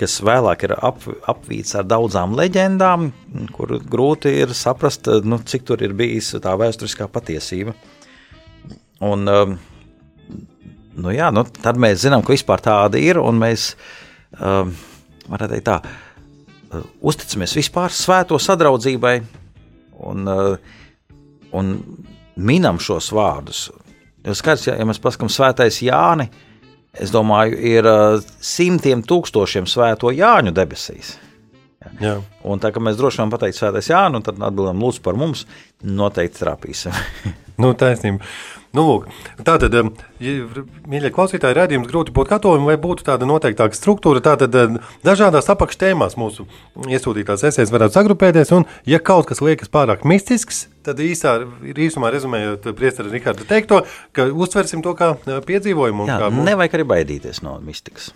kas 0.00 0.18
vēlāk 0.24 0.64
ir 0.66 0.74
ap, 0.74 1.02
apvīts 1.30 1.76
ar 1.78 1.86
daudzām 1.88 2.34
leģendām, 2.38 3.10
kur 3.54 3.76
grūti 3.82 4.32
ir 4.42 4.54
saprast, 4.56 5.10
nu, 5.24 5.40
cik 5.44 5.66
tur 5.68 5.82
ir 5.84 5.94
bijis 5.98 6.34
tā 6.42 6.54
vēsturiskā 6.58 7.08
patiesība. 7.12 7.74
Un, 9.04 9.28
um, 9.30 9.54
nu, 10.98 11.14
jā, 11.14 11.30
nu, 11.34 11.44
tad 11.62 11.78
mēs 11.80 12.02
zinām, 12.04 12.24
ka 12.24 12.34
vispār 12.34 12.62
tāda 12.64 13.00
ir, 13.00 13.20
un 13.22 13.38
mēs 13.42 13.70
um, 14.38 14.72
varam 15.28 15.52
teikt 15.52 15.68
tā, 15.68 15.78
uh, 15.82 16.88
uzticamies 17.12 17.56
vispār 17.60 17.94
svēto 17.94 18.40
sadraudzībai 18.42 19.14
un, 20.08 20.26
uh, 20.32 20.74
un 21.54 21.76
minam 22.34 22.82
šos 22.82 23.12
vārdus. 23.14 23.68
Jo 24.26 24.34
skaidrs, 24.34 24.66
ja, 24.70 24.76
ja 24.80 24.86
mēs 24.88 24.98
paskatām 25.02 25.30
svētais 25.32 25.82
Jāni, 25.86 26.26
uh, 26.26 26.47
es 26.92 27.12
domāju, 27.14 27.58
ir 27.58 27.88
uh, 27.88 28.20
simtiem 28.40 29.02
tūkstošiem 29.06 29.68
svēto 29.68 30.12
Jāņu 30.14 30.54
debesīs. 30.56 31.16
Jā. 32.02 32.18
Un 32.46 32.60
tā 32.62 32.72
kā 32.74 32.82
mēs 32.82 32.98
droši 32.98 33.22
vien 33.22 33.32
pateiksim 33.32 33.62
svētais 33.62 33.90
Jānis, 33.90 34.24
tad 34.26 34.40
atbildam 34.42 34.82
lūdzu 34.82 35.02
par 35.04 35.18
mums, 35.18 35.46
noteikti 35.82 36.42
trāpīsim. 36.42 36.96
nu, 37.62 37.74
taisnība. 37.78 38.24
Nu, 38.76 38.82
lūk, 38.84 39.06
tātad, 39.46 39.72
um, 39.80 39.88
ja, 40.20 40.32
mīļie 40.92 41.08
klausītāji, 41.16 41.56
redzējums 41.56 41.88
grūti 41.88 42.12
būt 42.12 42.28
katolim, 42.28 42.66
vai 42.68 42.74
būtu 42.80 43.06
tāda 43.06 43.24
noteiktāka 43.28 43.72
struktūra. 43.74 44.20
Tātad 44.24 44.52
um, 44.60 44.76
dažādās 45.08 45.48
apakštēmās 45.54 46.18
mūsu 46.20 46.44
iesūtītās 46.84 47.46
esejas 47.48 47.72
varētu 47.72 47.96
sagrupēties, 47.96 48.52
un, 48.52 48.68
ja 48.84 49.00
kaut 49.00 49.30
kas 49.30 49.40
liekas 49.40 49.72
pārāk 49.72 50.04
mistisks, 50.08 50.66
tad 50.84 51.00
īsā, 51.00 51.38
īsumā 51.72 52.12
rezumējot 52.12 52.68
priestara 52.76 53.08
Rikārda 53.14 53.48
teikto, 53.48 53.80
ka 54.12 54.28
uztversim 54.28 54.84
to 54.84 54.92
kā 54.98 55.14
piedzīvojumu. 55.48 56.10
Jā, 56.12 56.20
kā 56.20 56.30
mums... 56.34 56.50
nevajag 56.52 56.76
arī 56.76 56.88
baidīties 56.92 57.40
no 57.48 57.56
mistikas. 57.64 58.12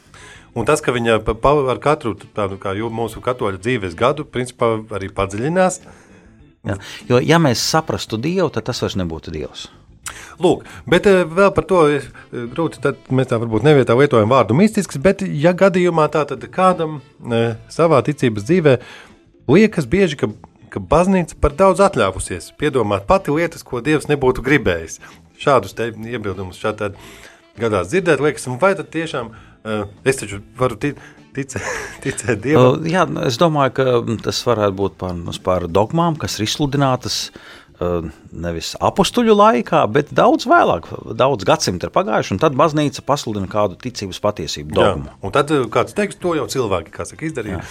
Un 0.53 0.69
tas, 0.69 0.85
ka 0.85 0.93
viņa 0.93 1.23
pa, 1.25 1.33
pa, 1.33 1.57
ar 1.73 1.81
katru 1.81 2.13
tādu 2.37 2.61
kā 2.61 2.77
mūsu 2.77 3.25
katoļu 3.25 3.57
dzīves 3.57 3.97
gadu, 3.97 4.29
principā 4.29 4.75
arī 4.93 5.09
padziļinās. 5.09 5.81
Jā, 6.63 6.77
jo, 7.09 7.19
ja 7.19 7.39
mēs 7.43 7.63
saprastu 7.73 8.19
Dievu, 8.23 8.51
tad 8.55 8.69
tas 8.69 8.83
vairs 8.85 8.95
nebūtu 9.01 9.35
Dievs. 9.35 9.67
Lūk, 10.43 10.65
bet 10.91 11.07
eh, 11.11 11.23
vēl 11.27 11.51
par 11.55 11.67
to 11.69 11.83
eh, 11.91 12.07
grūti. 12.33 12.81
Mēs 13.15 13.31
tā 13.31 13.39
varbūt 13.43 13.67
nevietā 13.67 13.97
lietojam 13.99 14.33
vārdu 14.33 14.57
mistisks, 14.59 14.99
bet, 15.03 15.23
ja 15.23 15.55
gadījumā 15.59 16.09
tā 16.13 16.25
tad 16.29 16.45
kādam 16.55 17.01
eh, 17.01 17.55
savā 17.73 18.03
ticības 18.07 18.47
dzīvē 18.49 18.77
liekas 19.51 19.89
bieži, 19.91 20.19
ka, 20.21 20.31
ka 20.73 20.83
baznīca 20.93 21.39
par 21.43 21.57
daudz 21.59 21.83
atļāvusies 21.87 22.53
piedomāt 22.61 23.07
pati 23.11 23.35
lietas, 23.35 23.67
ko 23.67 23.83
Dievs 23.85 24.11
nebūtu 24.11 24.45
gribējis. 24.47 25.01
Šādus 25.43 25.75
iebildumus 25.79 26.61
šādi 26.63 26.93
gadās 27.59 27.91
dzirdēt, 27.91 28.23
liekas, 28.23 28.47
vai 28.63 28.77
tad 28.79 28.93
tiešām 28.95 29.33
es 30.07 30.19
taču 30.19 30.39
varu 30.59 30.79
tic, 30.79 31.01
ticēt, 31.37 31.67
ticēt 32.05 32.43
Dievam. 32.45 32.79
Uh, 32.79 32.91
jā, 32.91 33.07
es 33.29 33.39
domāju, 33.41 33.75
ka 33.79 34.19
tas 34.25 34.43
varētu 34.47 34.79
būt 34.79 34.99
par, 35.01 35.17
par 35.45 35.69
dogmām, 35.71 36.19
kas 36.21 36.39
ir 36.39 36.47
izsludinātas 36.47 37.19
uh, 37.31 38.11
nevis 38.33 38.75
apstuļu 38.83 39.37
laikā, 39.39 39.83
bet 39.93 40.13
daudz 40.15 40.47
vēlāk, 40.51 40.91
daudz 41.19 41.49
gadsimtu 41.49 41.89
ir 41.89 41.95
pagājuši, 41.95 42.37
un 42.37 42.43
tad 42.43 42.59
baznīca 42.59 43.05
pasludina 43.07 43.51
kādu 43.51 43.79
ticības 43.81 44.23
patiesību 44.23 44.79
dogmu. 44.79 45.11
Jā, 45.11 45.19
un 45.23 45.35
tad 45.35 45.53
uh, 45.55 45.67
kāds 45.73 45.97
teiks, 45.99 46.21
to 46.23 46.37
jau 46.39 46.49
cilvēki 46.53 46.95
saka, 47.03 47.27
izdarīja. 47.29 47.63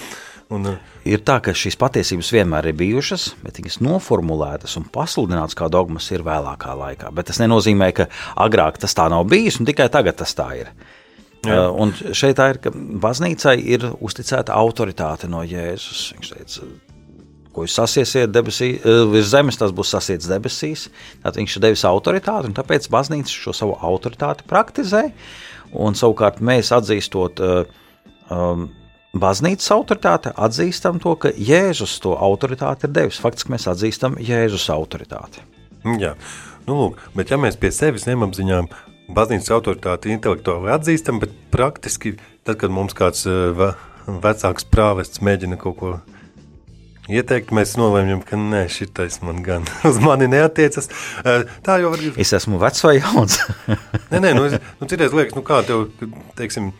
Un, 0.52 0.68
uh, 0.68 0.96
ir 1.08 1.22
tā, 1.24 1.38
ka 1.44 1.54
šīs 1.56 1.78
patiesības 1.80 2.32
vienmēr 2.36 2.72
ir 2.72 2.80
bijušas, 2.80 3.30
bet 3.46 3.62
viņas 3.62 3.80
noformulētas 3.86 4.76
un 4.82 4.90
pasludinātas 4.92 5.56
kā 5.56 5.70
dogmas 5.72 6.10
ir 6.12 6.26
vēlākā 6.28 6.76
laikā. 6.76 7.12
Bet 7.16 7.32
tas 7.32 7.40
nenozīmē, 7.40 7.94
ka 7.96 8.10
agrāk 8.36 8.82
tas 8.82 8.98
tā 8.98 9.08
nav 9.12 9.30
bijis 9.32 9.62
un 9.62 9.70
tikai 9.70 9.88
tagad 9.94 10.20
tas 10.20 10.36
tā 10.36 10.50
ir. 10.60 10.74
Uh, 11.42 11.72
un 11.74 11.90
šeit 12.14 12.38
tā 12.38 12.52
ir, 12.54 12.60
ka 12.62 12.70
baznīcai 12.72 13.56
ir 13.74 13.88
uzticēta 13.98 14.54
autoritāte 14.54 15.30
no 15.32 15.42
Jēzus. 15.42 16.12
Viņš 16.14 16.34
teica, 16.36 16.68
ko 17.56 17.66
jūs 17.66 17.78
sasiesiet 17.80 18.30
debesī, 18.30 18.76
uh, 18.78 19.08
virs 19.10 19.32
zemes, 19.32 19.58
tas 19.58 19.74
būs 19.74 19.94
sasiets 19.96 20.30
debesīs. 20.30 20.86
Tad 21.24 21.40
viņš 21.42 21.56
ir 21.58 21.64
devis 21.66 21.86
autoritāti, 21.90 22.52
un 22.52 22.58
tāpēc 22.58 22.86
baznīca 22.94 23.34
šo 23.34 23.56
savu 23.58 23.74
autoritāti 23.82 24.46
praktizē. 24.50 25.08
Un 25.82 25.98
savukārt 25.98 26.44
mēs 26.46 26.70
atzīstot 26.78 27.42
uh, 27.42 27.64
um, 28.30 28.70
baznīcas 29.18 29.74
autoritāti, 29.74 30.36
atzīstam 30.38 31.02
to, 31.02 31.16
ka 31.26 31.34
Jēzus 31.34 31.98
to 32.06 32.14
autoritāti 32.22 32.86
ir 32.86 32.96
devis. 33.00 33.22
Faktiski 33.24 33.56
mēs 33.56 33.66
atzīstam 33.72 34.20
Jēzus 34.22 34.70
autoritāti. 34.70 35.42
Jā, 35.98 36.14
nu, 36.68 36.78
lūk, 36.78 37.02
bet 37.18 37.34
ja 37.34 37.42
mēs 37.42 37.58
pie 37.58 37.74
sevis 37.74 38.06
nemapziņām 38.06 38.70
baznīcas 39.16 39.52
autoritāti 39.56 40.14
intelektuāli 40.16 40.72
atzīstam, 40.74 41.20
bet 41.22 41.34
praktiski, 41.54 42.16
tad, 42.48 42.58
kad 42.62 42.74
mums 42.74 42.96
kāds 42.98 43.26
eh, 43.30 43.62
vecāks 44.08 44.68
prāvests 44.72 45.24
mēģina 45.26 45.60
kaut 45.62 45.78
ko 45.80 45.94
ieteikt, 47.12 47.54
mēs 47.56 47.76
nolēmjam, 47.80 48.22
ka 48.26 48.40
nē, 48.40 48.66
šitais 48.72 49.20
man 49.26 49.42
gan 49.46 49.66
uz 49.90 50.00
mani 50.04 50.30
neatiecas. 50.32 50.92
Eh, 51.24 51.48
tā 51.66 51.80
jau 51.82 51.94
var 51.94 52.04
būt. 52.04 52.20
Es 52.22 52.34
esmu 52.38 52.62
vecs 52.62 52.86
vai 52.88 52.98
jauns? 53.00 53.40
nē, 54.12 54.20
nē, 54.20 54.36
nu, 54.38 54.46
es, 54.50 54.60
nu 54.82 54.92
citreiz 54.92 55.16
liekas, 55.18 55.38
nu 55.38 55.46
kā 55.48 55.62
tev, 55.68 55.90
teiksim, 56.40 56.72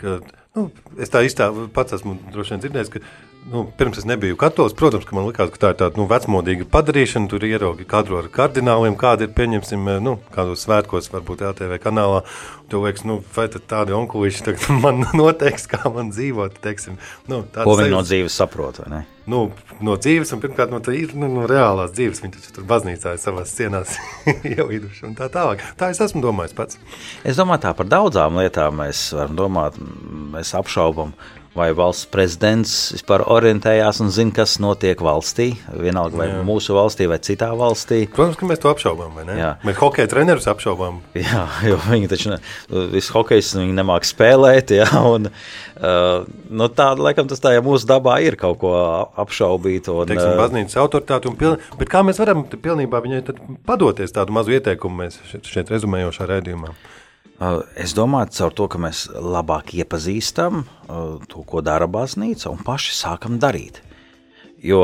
ka, 0.00 0.18
nu, 0.58 0.68
es 1.00 1.12
tā 1.12 1.24
īstā 1.26 1.50
pats 1.76 1.98
esmu 1.98 2.18
droši 2.34 2.56
vien 2.56 2.66
dzirdējis, 2.66 2.92
ka 2.96 3.04
nu, 3.50 3.66
pirms 3.78 3.98
es 3.98 4.04
nebiju 4.04 4.36
katolis, 4.36 4.74
protams, 4.74 5.06
ka 5.06 5.16
man 5.16 5.26
likās, 5.28 5.50
ka 5.54 5.60
tā 5.62 5.72
ir 5.72 5.78
tāda 5.80 6.00
nu, 6.00 6.06
vecmodīga 6.10 6.66
padarīšana. 6.70 7.30
Tur 7.30 7.46
ieraugi 7.46 7.86
kadru 7.88 8.18
ar 8.20 8.30
kardināliem, 8.32 8.96
kāda 8.98 9.26
ir 9.26 9.34
pieņemsim, 9.36 9.86
eh, 9.92 10.00
nu, 10.02 10.16
kādos 10.34 10.66
svētkos, 10.66 11.10
varbūt 11.14 11.44
LTV 11.52 11.78
kanālā. 11.82 12.24
Tu 12.70 12.80
liekas, 12.82 13.04
nu, 13.06 13.20
vai 13.36 13.46
tādi 13.46 13.94
onkulīši 13.94 14.56
man 14.84 15.04
noteiks, 15.14 15.68
kā 15.70 15.84
man 15.92 16.10
dzīvot. 16.14 16.58
Teiksim, 16.64 16.98
nu, 17.30 17.44
Ko 17.54 17.76
viņi 17.78 17.94
no 17.94 18.02
dzīves 18.06 18.40
saprot? 18.42 18.82
Nu, 19.26 19.40
no 19.82 19.94
dzīves, 19.98 20.30
un 20.34 20.42
pirmkārt 20.42 20.74
no, 20.74 20.82
tā, 20.82 20.94
nu, 21.14 21.30
no 21.30 21.46
reālās 21.50 21.94
dzīves. 21.94 22.22
Viņi 22.24 22.36
taču 22.38 22.58
tur 22.58 22.66
baznīcā 22.66 23.14
ir 23.14 23.22
savās 23.22 23.54
cienās 23.54 23.96
jau 24.58 24.68
iduši 24.76 25.06
un 25.06 25.16
tā 25.18 25.30
tālāk. 25.32 25.62
Tā 25.78 25.94
es 25.94 26.02
esmu 26.02 26.22
domājis 26.26 26.58
pats. 26.58 26.82
Es 27.26 27.38
domāju, 27.38 27.68
tā 27.68 27.74
par 27.78 27.90
daudzām 27.90 28.38
lietām 28.42 28.82
mēs 28.82 29.08
varam 29.14 29.38
domāt, 29.38 29.82
mēs 30.34 30.54
apšaubam 30.58 31.14
vai 31.56 31.70
valsts 31.76 32.08
prezidents 32.12 32.74
vispār 32.94 33.24
orientējās 33.32 34.00
un 34.04 34.12
zina, 34.14 34.34
kas 34.36 34.56
notiek 34.62 35.00
valstī, 35.02 35.52
vienalga 35.72 36.20
vai 36.20 36.28
Jā. 36.30 36.42
mūsu 36.46 36.76
valstī 36.76 37.08
vai 37.10 37.18
citā 37.24 37.48
valstī. 37.56 38.02
Protams, 38.12 38.38
ka 38.40 38.48
mēs 38.48 38.60
to 38.62 38.70
apšaubām, 38.72 39.14
vai 39.16 39.24
ne? 39.28 39.38
Jā. 39.40 39.50
Mēs 39.66 39.78
hokeja 39.80 40.10
trenerus 40.12 40.48
apšaubām. 40.52 41.00
Jā, 41.26 41.46
jo 41.66 41.78
viņi 41.88 42.10
taču 42.12 42.34
ne, 42.34 42.40
visu 42.92 43.14
hokejs 43.16 43.54
viņi 43.56 43.76
nemāk 43.76 44.06
spēlēt, 44.08 44.74
jā, 44.76 44.88
un 45.14 45.30
uh, 45.30 46.26
nu, 46.50 46.68
tāda, 46.68 47.08
laikam, 47.08 47.30
tas 47.30 47.42
tā, 47.42 47.54
ja 47.56 47.64
mūsu 47.64 47.88
dabā 47.88 48.18
ir 48.26 48.38
kaut 48.40 48.60
ko 48.62 48.74
apšaubīt. 49.16 49.90
Un, 49.92 50.04
Teiksim, 50.10 50.34
uh, 50.34 50.42
baznīcas 50.42 50.78
autoritāti 50.82 51.30
un 51.30 51.40
piln... 51.40 51.56
bet 51.80 51.92
kā 51.92 52.04
mēs 52.06 52.20
varam 52.22 52.44
pilnībā 52.52 53.00
viņai 53.04 53.24
padoties 53.68 54.14
tādu 54.14 54.36
mazu 54.36 54.56
ieteikumu 54.56 55.04
mēs 55.04 55.18
šeit, 55.30 55.48
šeit 55.56 55.72
rezumējošā 55.74 56.28
rēdījumā? 56.30 56.74
Es 57.76 57.92
domāju, 57.92 58.32
caur 58.32 58.54
to, 58.56 58.66
ka 58.72 58.80
mēs 58.80 59.06
labāk 59.12 59.74
iepazīstam 59.76 60.62
to, 61.28 61.42
ko 61.44 61.60
dara 61.64 61.88
baznīca, 61.90 62.48
un 62.48 62.62
paši 62.64 62.96
sākam 62.96 63.36
darīt. 63.42 63.82
Jo, 64.64 64.80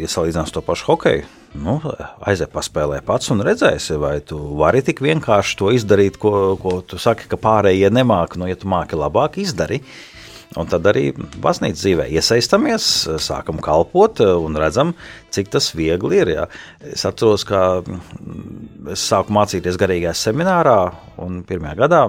ja 0.00 0.08
salīdzinām 0.08 0.48
to 0.48 0.62
pašu 0.64 0.88
hokeju, 0.88 1.26
nu, 1.60 1.76
aiziet 2.24 2.54
paspēlē 2.54 3.02
pats 3.04 3.28
un 3.34 3.44
redzēsi, 3.44 3.98
vai 4.00 4.14
tu 4.24 4.38
vari 4.58 4.80
tik 4.84 5.02
vienkārši 5.04 5.58
to 5.60 5.68
izdarīt, 5.76 6.16
ko, 6.20 6.54
ko 6.60 6.78
tu 6.80 6.96
saki, 7.02 7.28
ka 7.28 7.36
pārējie 7.36 7.92
nemāki. 7.92 8.40
Nu, 8.40 8.48
ja 8.48 8.56
tu 8.56 8.70
māki 8.72 8.96
labāk, 8.96 9.36
izdari. 9.42 9.82
Un 10.60 10.68
tad 10.68 10.84
arī 10.90 11.06
baznīcas 11.16 11.80
dzīvē 11.80 12.06
iesaistamies, 12.12 12.86
sākam 13.24 13.60
kalpot 13.64 14.20
un 14.20 14.58
redzam, 14.60 14.92
cik 15.32 15.48
tas 15.54 15.70
viegli 15.76 16.18
ir. 16.20 16.32
Jā. 16.34 16.44
Es 16.92 17.06
atceros, 17.08 17.46
ka 17.48 17.80
es 18.92 19.04
sāku 19.08 19.32
mācīties 19.32 19.78
garīgajā 19.80 20.12
seminārā, 20.18 20.76
un 21.24 21.40
pirmajā 21.48 21.78
gadā 21.80 22.02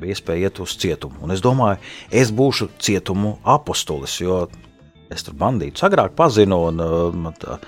bija 0.00 0.16
iespēja 0.16 0.48
iet 0.48 0.62
uz 0.64 0.76
cietumu. 0.80 1.20
Un 1.26 1.36
es 1.36 1.44
domāju, 1.44 1.82
es 2.22 2.32
būšu 2.32 2.70
cietumu 2.80 3.36
apustulis, 3.44 4.16
jo 4.24 4.46
es 5.12 5.26
tur 5.26 5.36
bandītus 5.36 5.84
agrāk 5.84 6.16
pazinu. 6.16 6.62
Un, 6.70 7.28
tā, 7.42 7.58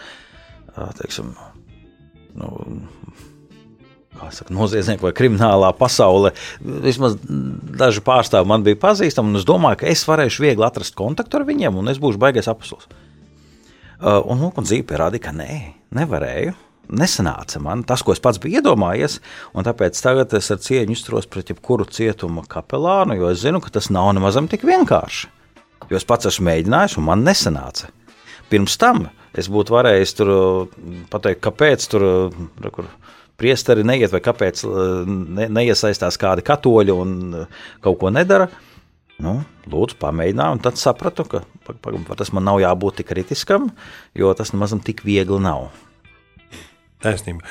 teiksim, 1.03 1.35
nu, 2.41 2.55
saka, 4.35 4.55
noziedznieku 4.55 5.09
vai 5.09 5.15
kriminālā 5.17 5.71
pasaulē. 5.79 6.35
Vismaz 6.85 7.17
daži 7.25 8.03
pārstāvji 8.05 8.51
man 8.51 8.67
bija 8.67 8.81
pazīstami, 8.83 9.33
un 9.33 9.41
es 9.41 9.47
domāju, 9.49 9.83
ka 9.83 9.91
es 9.91 10.05
varēšu 10.09 10.45
viegli 10.45 10.67
atrast 10.67 10.97
kontaktu 10.99 11.41
ar 11.41 11.49
viņiem, 11.49 11.81
un 11.81 11.93
es 11.93 12.01
būšu 12.03 12.21
baigais 12.23 12.51
apustulis. 12.51 12.89
Uh, 14.05 14.21
un, 14.29 14.41
nu, 14.43 14.51
un 14.51 14.67
dzīve 14.67 14.87
pierādīja, 14.91 15.29
ka 15.29 15.35
nē, 15.37 15.59
nevarēju. 15.97 16.55
Nesanāca 16.95 17.63
man 17.65 17.81
tas, 17.89 18.03
ko 18.05 18.13
es 18.13 18.21
pats 18.21 18.37
biju 18.43 18.59
iedomājies, 18.61 19.17
un 19.57 19.65
tāpēc 19.65 19.97
tagad 20.05 20.35
es 20.37 20.51
ar 20.53 20.59
cieņu 20.61 20.93
izturos 20.93 21.29
pret 21.31 21.49
jebkuru 21.49 21.87
cietuma 21.89 22.45
kapelānu, 22.45 23.17
jo 23.17 23.31
es 23.33 23.41
zinu, 23.41 23.63
ka 23.65 23.73
tas 23.73 23.89
nav 23.95 24.11
nemaz 24.13 24.37
tik 24.53 24.67
vienkārši. 24.69 25.31
Jo 25.89 25.97
es 25.97 26.05
pats 26.05 26.29
esmu 26.29 26.51
mēģinājis, 26.51 26.99
un 27.01 27.09
man 27.09 27.25
nesanāca. 27.25 27.89
Pirms 28.53 28.77
tam 28.81 29.07
es 29.33 29.49
būtu 29.49 29.75
varējis 29.75 30.15
tur 30.19 30.31
pateikt, 31.13 31.41
kāpēc 31.45 31.89
tur 31.89 32.05
kur, 32.75 32.91
priesteri 33.41 33.85
neiet, 33.87 34.13
vai 34.15 34.23
kāpēc 34.25 34.63
eh, 34.67 35.11
ne, 35.39 35.49
neiesaistās 35.61 36.19
kādi 36.21 36.45
katoļi 36.47 36.95
un 36.95 37.19
eh, 37.43 37.67
kaut 37.85 38.01
ko 38.03 38.13
nedara. 38.15 38.49
Nu, 39.23 39.37
lūdzu, 39.71 39.95
pamēģināju, 40.01 40.57
un 40.57 40.61
tad 40.63 40.79
sapratu, 40.81 41.23
ka 41.31 41.45
pa, 41.67 41.77
pa, 41.79 42.17
tas 42.19 42.33
man 42.35 42.49
nav 42.49 42.59
jābūt 42.59 42.99
tik 42.99 43.13
kritiskam, 43.13 43.69
jo 44.19 44.33
tas 44.35 44.51
nemaz 44.51 44.75
tik 44.83 45.05
viegli 45.07 45.39
nav. 45.43 45.69
Taisnība. 47.05 47.47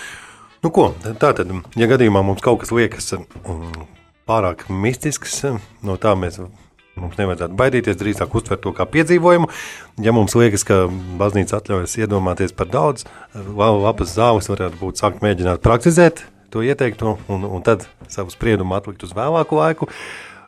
Nu, 0.64 0.72
ko, 0.76 0.90
tā 1.04 1.32
tad, 1.36 1.54
ja 1.80 1.88
gadījumā 1.92 2.24
mums 2.26 2.44
kaut 2.44 2.62
kas 2.62 2.74
liekas 2.76 3.14
mm, 3.16 3.88
pārāk 4.28 4.66
mistisks, 4.72 5.40
no 5.84 5.96
tā 6.00 6.16
mēs 6.20 6.42
Mums 7.00 7.18
nevajadzētu 7.18 7.58
baidīties, 7.58 7.98
drīzāk 7.98 8.36
uztvert 8.38 8.62
to 8.66 8.74
kā 8.78 8.86
piedzīvojumu. 8.90 9.50
Ja 10.06 10.14
mums 10.14 10.36
liekas, 10.38 10.66
ka 10.68 10.84
baznīca 11.20 11.58
atļaujas 11.58 11.98
iedomāties 11.98 12.54
par 12.54 12.70
daudz, 12.74 13.08
labas 13.34 14.14
zāles 14.14 14.50
varētu 14.52 14.78
būt 14.82 15.02
sākt 15.02 15.26
mēģināt 15.26 15.64
praktizēt 15.66 16.22
to 16.54 16.62
ieteikto, 16.62 17.18
un, 17.34 17.48
un 17.50 17.66
tad 17.66 17.88
savu 18.14 18.30
spriedumu 18.34 18.78
atlikt 18.78 19.08
uz 19.08 19.16
vēlāku 19.18 19.58
laiku. 19.58 19.90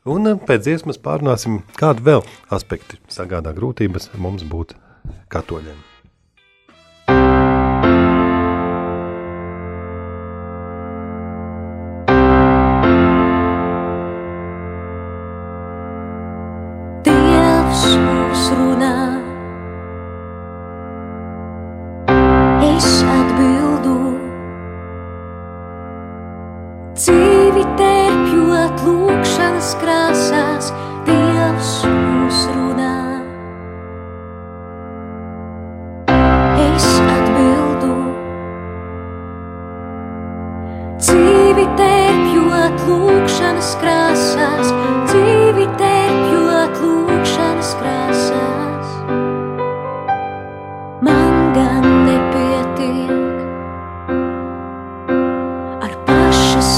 Un 0.05 0.35
pēc 0.45 0.67
dziesmas 0.67 1.01
pārunāsim, 1.01 1.63
kādu 1.81 2.05
vēl 2.05 2.23
aspektu 2.53 3.01
sagādā 3.09 3.55
grūtības 3.57 4.11
mums 4.21 4.45
būt 4.45 4.77
katoļiem. 5.33 5.94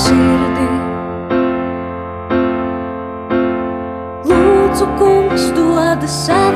sirdī. 0.07 0.67
Lūdzu, 4.31 4.91
kungs, 4.99 5.49
dodas. 5.57 6.46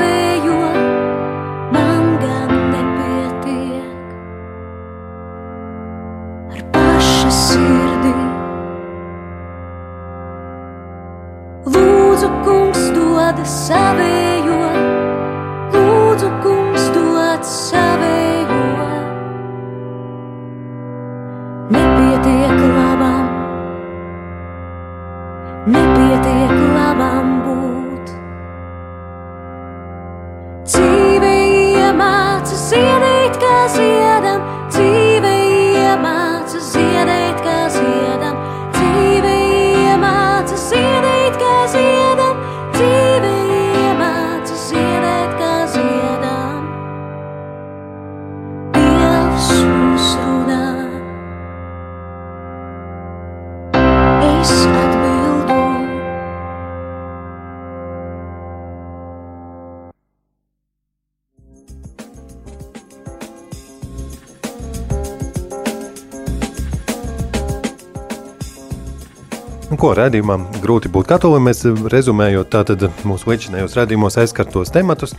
Ko 69.81 69.95
redzējumā 69.97 70.35
grūti 70.61 70.91
būt 70.93 71.07
katolim. 71.09 71.47
Mēs 71.49 71.63
rezumējot 71.89 72.51
tātad 72.53 72.83
mūsu 73.07 73.31
līdzinējos 73.31 73.73
redzējumos 73.79 74.17
aizskartos 74.21 74.69
tematus. 74.73 75.15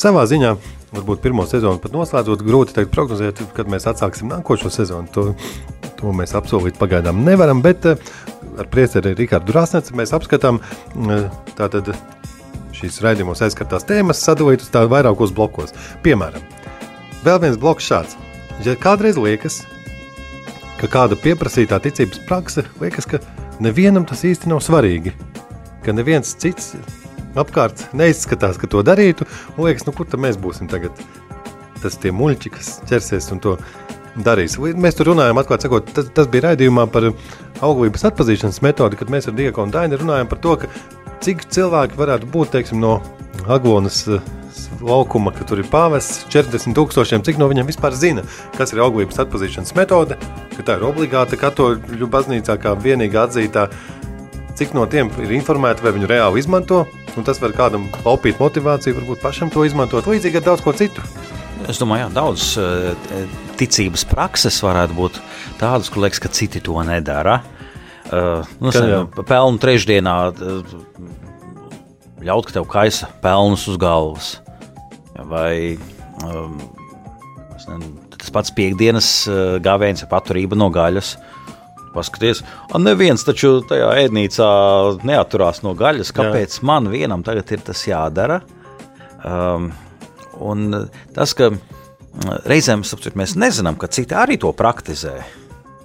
Savā 0.00 0.26
ziņā, 0.28 0.50
varbūt 0.92 1.22
pirmo 1.24 1.46
sezonu 1.48 1.80
pat 1.80 1.94
noslēdzot, 1.96 2.44
grūti 2.44 2.76
teikt 2.76 2.92
prognozēt, 2.92 3.40
kad 3.56 3.70
mēs 3.72 3.88
atsāksim 3.88 4.28
nākošo 4.28 4.68
sezonu. 4.74 5.08
To, 5.16 5.24
to 5.96 6.12
mēs 6.16 6.36
apsolīt 6.36 6.76
pagaidām 6.80 7.24
nevaram, 7.24 7.62
bet 7.64 7.88
eh, 7.88 8.12
ar 8.60 8.68
prieceri 8.72 9.14
Rikārdu 9.16 9.56
Rāsneci 9.56 9.96
mēs 9.96 10.12
apskatām 10.18 10.60
eh, 10.60 11.28
tātad 11.56 11.94
šīs 12.76 13.00
redzējumos 13.04 13.44
aizskartās 13.46 13.88
tēmas 13.88 14.20
sadalīt 14.26 14.64
uz 14.64 14.72
tādu 14.74 14.92
vairākos 14.92 15.32
blokos. 15.36 15.72
Piemēram, 16.04 16.44
vēl 17.24 17.40
viens 17.46 17.60
bloks 17.60 17.88
šāds. 17.88 18.18
Ja 18.66 18.76
kādreiz 18.76 19.16
liekas, 19.16 19.62
ka 20.82 20.90
kāda 21.00 21.16
pieprasītā 21.16 21.80
ticības 21.80 22.20
prakse 22.28 22.66
liekas, 22.82 23.08
ka 23.08 23.22
nevienam 23.60 24.06
tas 24.08 24.24
īsti 24.24 24.50
nav 24.52 24.62
svarīgi. 24.64 25.12
Ka 25.82 25.94
neviens 25.94 26.34
cits 26.38 26.72
apkārt 27.38 27.88
neizskatās, 27.96 28.58
ka 28.60 28.70
to 28.70 28.82
darītu. 28.86 29.26
Man 29.56 29.68
liekas, 29.68 29.86
nu, 29.88 29.94
kur 29.96 30.08
tad 30.08 30.22
mēs 30.22 30.38
būsim 30.40 30.70
tagad? 30.70 30.96
Tas 31.82 31.98
tie 31.98 32.12
muļķi, 32.14 32.52
kas 32.54 32.76
ķersies 32.88 33.32
un 33.34 33.42
to 33.42 33.56
darīs. 34.24 34.58
Mēs 34.58 34.98
tur 34.98 35.12
runājam, 35.12 35.40
atklāti 35.40 35.66
sakot, 35.66 35.88
tas, 35.96 36.10
tas 36.14 36.28
bija 36.30 36.50
raidījumā 36.50 36.86
par 36.92 37.10
auglības 37.64 38.06
atpazīšanas 38.10 38.62
metodi, 38.64 38.98
kad 39.00 39.10
mēs 39.12 39.28
ar 39.28 39.36
Diegonu 39.38 39.74
Daini 39.74 39.98
runājam 40.00 40.30
par 40.30 40.42
to, 40.44 40.56
ka 40.62 40.70
cik 41.22 41.46
cilvēki 41.54 41.98
varētu 41.98 42.28
būt 42.32 42.56
teiksim, 42.56 42.80
no 42.82 42.96
Aglonas 43.46 44.04
laukuma, 44.82 45.32
ka 45.34 45.46
tur 45.46 45.62
ir 45.62 45.68
pāvests 45.70 46.26
40 46.32 46.74
tūkstošiem, 46.76 47.22
cik 47.26 47.38
no 47.40 47.48
viņiem 47.50 47.68
vispār 47.68 47.94
zina, 47.96 48.24
kas 48.56 48.74
ir 48.74 48.82
auglības 48.82 49.20
atpazīšanas 49.22 49.74
metode, 49.78 50.18
ka 50.56 50.66
tā 50.66 50.78
ir 50.78 50.86
obligāta 50.88 51.38
katoļu 51.38 52.08
baznīcā 52.10 52.56
kā 52.62 52.74
vienīgā 52.82 53.26
atzītā, 53.28 53.68
cik 54.58 54.74
no 54.76 54.86
tiem 54.90 55.12
ir 55.22 55.36
informēti 55.38 55.84
vai 55.84 55.94
viņu 55.96 56.10
reāli 56.10 56.42
izmanto, 56.42 56.82
un 57.16 57.26
tas 57.28 57.40
var 57.42 57.54
kādam 57.56 57.88
laupīt 58.04 58.42
motivāciju, 58.42 58.98
varbūt 59.00 59.22
pašam 59.22 59.52
to 59.52 59.64
izmantot, 59.68 60.08
līdzīgi 60.10 60.42
ar 60.42 60.50
daudz 60.50 60.64
ko 60.64 60.74
citu. 60.76 61.04
Es 61.70 61.78
domāju, 61.78 62.08
ka 62.10 62.16
daudz 62.16 62.48
eh, 62.58 63.26
ticības 63.60 64.02
prakses 64.10 64.58
varētu 64.64 64.96
būt 64.98 65.20
tādas, 65.60 65.92
kur 65.92 66.02
liekas, 66.02 66.22
ka 66.22 66.32
citi 66.34 66.62
to 66.64 66.74
nedara. 66.86 67.38
Uh, 68.12 68.44
nu, 68.60 68.72
pelnu 69.24 69.56
trešdienā 69.62 70.14
uh, 70.36 70.74
ļaut, 72.20 72.48
ka 72.48 72.58
tev 72.58 72.66
kaisa 72.68 73.08
pelnus 73.22 73.64
uz 73.72 73.78
galvas. 73.80 74.34
Vai 75.16 75.78
um, 76.26 76.58
nezinu, 77.54 77.92
tas 78.18 78.32
pats 78.34 78.52
piekdienas 78.56 79.08
uh, 79.30 79.56
gājiens 79.64 80.04
ir 80.04 80.10
paturība 80.12 80.58
no 80.58 80.68
gaļas. 80.72 81.14
Paskaties, 81.92 82.40
un 82.72 82.86
neviens 82.86 83.20
taču 83.24 83.58
tajā 83.68 83.90
ēdnīcā 84.06 84.48
neaturās 85.08 85.60
no 85.64 85.74
gaļas. 85.76 86.12
Kāpēc 86.16 86.56
Jā. 86.56 86.64
man 86.68 86.88
vienam 86.92 87.24
tagad 87.24 87.52
ir 87.52 87.64
tas 87.64 87.82
jādara? 87.84 88.40
Um, 89.24 89.68
un 90.40 90.72
tas, 91.12 91.34
ka 91.36 91.50
reizēm 92.48 92.84
sapcīt, 92.84 93.16
mēs 93.18 93.36
nezinām, 93.40 93.76
ka 93.80 93.90
citi 93.92 94.16
arī 94.16 94.38
to 94.40 94.52
praktizē, 94.56 95.18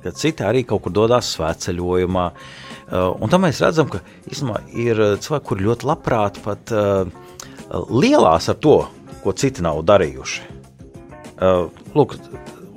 ka 0.07 0.15
citi 0.15 0.45
arī 0.47 0.63
kaut 0.67 0.85
kur 0.85 0.95
dodas 0.95 1.33
svētceļojumā. 1.35 2.25
Uh, 2.87 3.13
un 3.19 3.31
tam 3.31 3.43
mēs 3.43 3.59
redzam, 3.63 3.89
ka 3.91 4.01
īstenībā 4.31 4.61
ir 4.79 5.01
cilvēki, 5.23 5.47
kuri 5.49 5.67
ļoti 5.67 5.89
labprāt 5.89 6.39
pat 6.45 6.71
uh, 6.75 7.09
lielās 7.91 8.47
ar 8.51 8.59
to, 8.63 8.77
ko 9.23 9.33
citi 9.35 9.65
nav 9.65 9.83
darījuši. 9.87 10.45
Uh, 11.37 11.67
lūk, 11.97 12.15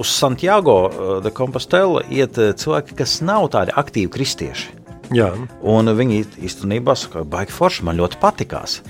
uz 0.01 0.11
Santiago 0.11 0.77
uh, 0.89 1.15
de 1.25 1.33
Compostela 1.35 2.03
iet 2.11 2.41
uh, 2.41 2.51
cilvēki, 2.59 2.99
kas 2.99 3.21
nav 3.25 3.49
tādi 3.55 3.75
aktīvi 3.77 4.11
kristieši. 4.19 4.77
Jā. 5.15 5.33
Un 5.67 5.91
viņi 5.99 6.21
īstenībā 6.47 6.95
saka, 6.99 7.25
baigi 7.27 7.55
forši, 7.55 7.87
man 7.87 7.99
ļoti 7.99 8.19
patikās. 8.23 8.81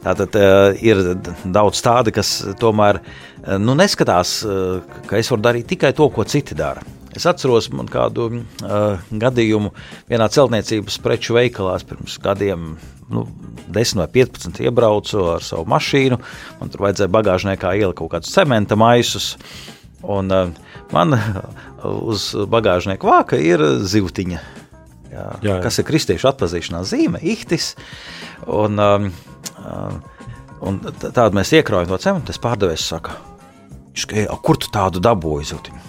Tātad 0.00 0.36
uh, 0.40 0.72
ir 0.80 1.00
daudz 1.44 1.80
tādu, 1.84 2.12
kas 2.16 2.32
tomēr 2.60 3.00
uh, 3.00 3.14
nu, 3.60 3.74
neskatās, 3.78 4.40
uh, 4.44 4.96
ka 5.08 5.20
es 5.20 5.30
varu 5.32 5.44
darīt 5.44 5.70
tikai 5.70 5.92
to, 5.96 6.08
ko 6.12 6.24
citi 6.28 6.56
dara. 6.58 6.82
Es 7.16 7.26
atceros 7.26 7.66
kādu 7.90 8.28
uh, 8.30 9.00
gadījumu 9.10 9.72
vienā 10.10 10.28
celtniecības 10.30 11.00
preču 11.02 11.34
veikalā 11.34 11.74
pirms 11.88 12.18
gadiem, 12.22 12.76
nu, 13.10 13.24
10 13.74 14.02
vai 14.04 14.06
15 14.14 14.62
iebraucu 14.62 15.24
ar 15.32 15.42
savu 15.42 15.66
mašīnu. 15.70 16.20
Man 16.60 16.70
tur 16.70 16.86
vajadzēja 16.86 17.10
bagāžniekā 17.10 17.74
ielikt 17.80 17.98
kaut 17.98 18.12
kādus 18.14 18.34
cementa 18.34 18.78
maisus. 18.78 19.34
Un, 20.06 20.30
uh, 20.30 20.52
man 20.94 21.18
uz 22.12 22.30
bagāžnieka 22.50 23.08
vāka 23.08 23.40
ir 23.40 23.62
zivtiņa, 23.84 24.38
jā, 25.10 25.26
jā, 25.42 25.50
jā. 25.50 25.58
kas 25.64 25.80
ir 25.80 25.88
kristiešu 25.88 26.30
atpazīšanās 26.30 26.94
zīme, 26.94 27.20
ihtis. 27.34 27.74
Un, 28.46 28.78
um, 28.80 29.10
uh, 29.60 30.19
un 30.66 30.80
tādu 30.82 31.36
mēs 31.38 31.52
iekrājam 31.56 31.92
no 31.92 32.00
cementu. 32.00 32.30
Tas 32.30 32.42
pārdevējs 32.42 32.88
saka, 32.92 33.16
kur 34.44 34.60
tu 34.60 34.70
tādu 34.72 35.02
dabūji 35.04 35.50
zivtiņu? 35.52 35.86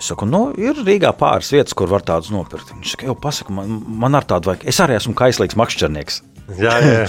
Es 0.00 0.08
saku, 0.08 0.24
nu, 0.24 0.46
ir 0.56 0.78
Rīgā 0.80 1.10
pāris 1.18 1.50
vietas, 1.52 1.74
kur 1.76 1.90
var 1.90 2.00
tādus 2.06 2.30
nopirkt. 2.32 2.70
Viņš 2.72 2.94
saka, 2.94 3.08
jau 3.10 3.16
pasaka, 3.20 3.52
man, 3.52 3.74
man 4.00 4.16
ar 4.16 4.24
tādu 4.24 4.48
vajag. 4.48 4.64
Es 4.72 4.78
arī 4.80 4.96
esmu 4.96 5.12
kaislīgs 5.18 5.58
makšķernieks. 5.60 6.22
Jā, 6.58 6.72
jā. 6.82 7.04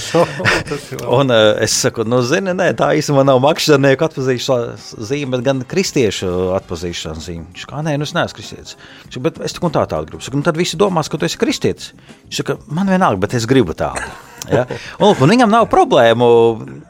un 1.17 1.31
uh, 1.33 1.55
es 1.63 1.73
saku, 1.81 2.03
nu, 2.05 2.19
zini, 2.25 2.53
nē, 2.57 2.71
tā 2.77 2.91
īstenībā 2.99 3.23
nav 3.25 3.41
makšķernieku 3.43 4.05
atpazīšanas 4.05 4.91
zīme, 5.09 5.31
bet 5.35 5.45
gan 5.47 5.63
kristiešu 5.71 6.29
atpazīšanas 6.59 7.25
zīme. 7.25 7.47
Viņš 7.49 7.65
saka, 7.65 7.81
nē, 7.87 7.95
nu 7.97 8.07
es 8.07 8.13
neesmu 8.17 8.37
kristietis. 8.37 8.77
Saka, 9.07 9.23
bet 9.27 9.41
es 9.47 9.57
tik 9.57 9.65
un 9.65 9.73
tā 9.73 9.85
tādu 9.89 10.11
gribu. 10.11 10.25
Saka, 10.25 10.37
nu, 10.37 10.45
tad 10.45 10.59
visi 10.61 10.79
domās, 10.79 11.09
ka 11.09 11.17
tu 11.17 11.27
esi 11.29 11.39
kristietis. 11.41 11.91
Viņš 12.27 12.43
saka, 12.43 12.57
man 12.69 12.91
vienalga, 12.91 13.23
bet 13.25 13.37
es 13.39 13.49
gribu 13.49 13.77
tādu. 13.77 14.05
Ja? 14.51 14.65
Un, 14.99 15.15
un 15.15 15.33
viņam 15.33 15.51
nav 15.53 15.67
problēmu 15.71 16.29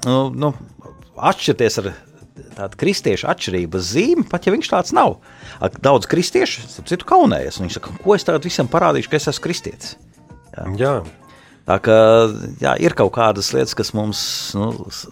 nu, 0.07 0.19
nu, 0.31 0.53
atšķirties 1.31 1.81
ar 1.83 1.91
tādu 2.57 2.79
kristiešu 2.79 3.29
atšķirības 3.31 3.89
zīmi, 3.93 4.27
pat 4.31 4.47
ja 4.47 4.55
viņš 4.55 4.71
tāds 4.71 4.95
nav. 4.95 5.19
Daudz 5.83 6.09
kristiešu, 6.11 6.65
citu, 6.83 7.07
kaunējas. 7.07 7.61
Viņš 7.63 7.79
saka, 7.79 7.95
ko 8.03 8.15
es 8.17 8.27
tagad 8.27 8.47
visam 8.47 8.71
parādīšu, 8.71 9.11
ka 9.11 9.19
es 9.19 9.29
esmu 9.31 9.47
kristietis. 9.47 9.97
Jā. 10.51 10.67
jā. 10.79 10.95
Tā 11.69 11.77
kā 11.83 11.97
jā, 12.61 12.75
ir 12.81 12.95
kaut 12.97 13.13
kādas 13.15 13.51
lietas, 13.53 13.75
kas 13.77 13.93
mums 13.97 14.21
nu, 14.57 14.71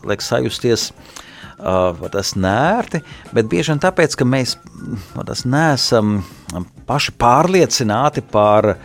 liek 0.09 0.23
sajusties. 0.25 0.89
Uh, 0.89 2.07
tas 2.07 2.37
nērti, 2.39 3.01
bet 3.35 3.49
bieži 3.51 3.73
vien 3.73 3.81
tāpēc, 3.83 4.13
ka 4.15 4.23
mēs 4.23 4.53
neesam 5.43 6.21
paši 6.87 7.11
pārliecināti 7.19 8.23
par 8.31 8.77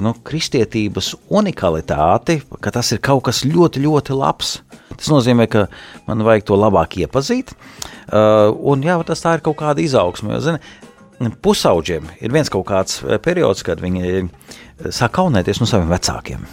nu, 0.00 0.14
kristietības 0.24 1.12
unikalitāti, 1.28 2.38
ka 2.64 2.72
tas 2.72 2.94
ir 2.96 3.02
kaut 3.04 3.26
kas 3.28 3.42
ļoti, 3.44 3.82
ļoti 3.84 4.16
labs. 4.16 4.54
Tas 4.96 5.10
nozīmē, 5.12 5.46
ka 5.52 5.66
man 6.08 6.24
vajag 6.24 6.48
to 6.48 6.56
labāk 6.56 6.96
iepazīt. 7.04 7.52
Uh, 8.08 8.56
un 8.56 8.82
jā, 8.82 8.96
tas 9.04 9.20
tā 9.20 9.36
ir 9.36 9.44
kaut 9.44 9.58
kāda 9.60 9.84
izaugsme. 9.84 10.32
Jo, 10.32 10.40
zini, 10.48 11.36
pusauģiem 11.44 12.08
ir 12.22 12.32
viens 12.32 12.48
kaut 12.48 12.70
kāds 12.70 13.02
periods, 13.20 13.66
kad 13.66 13.84
viņi 13.84 14.24
sāk 14.88 15.12
kaunēties 15.18 15.60
no 15.60 15.68
saviem 15.68 15.92
vecākiem. 15.92 16.48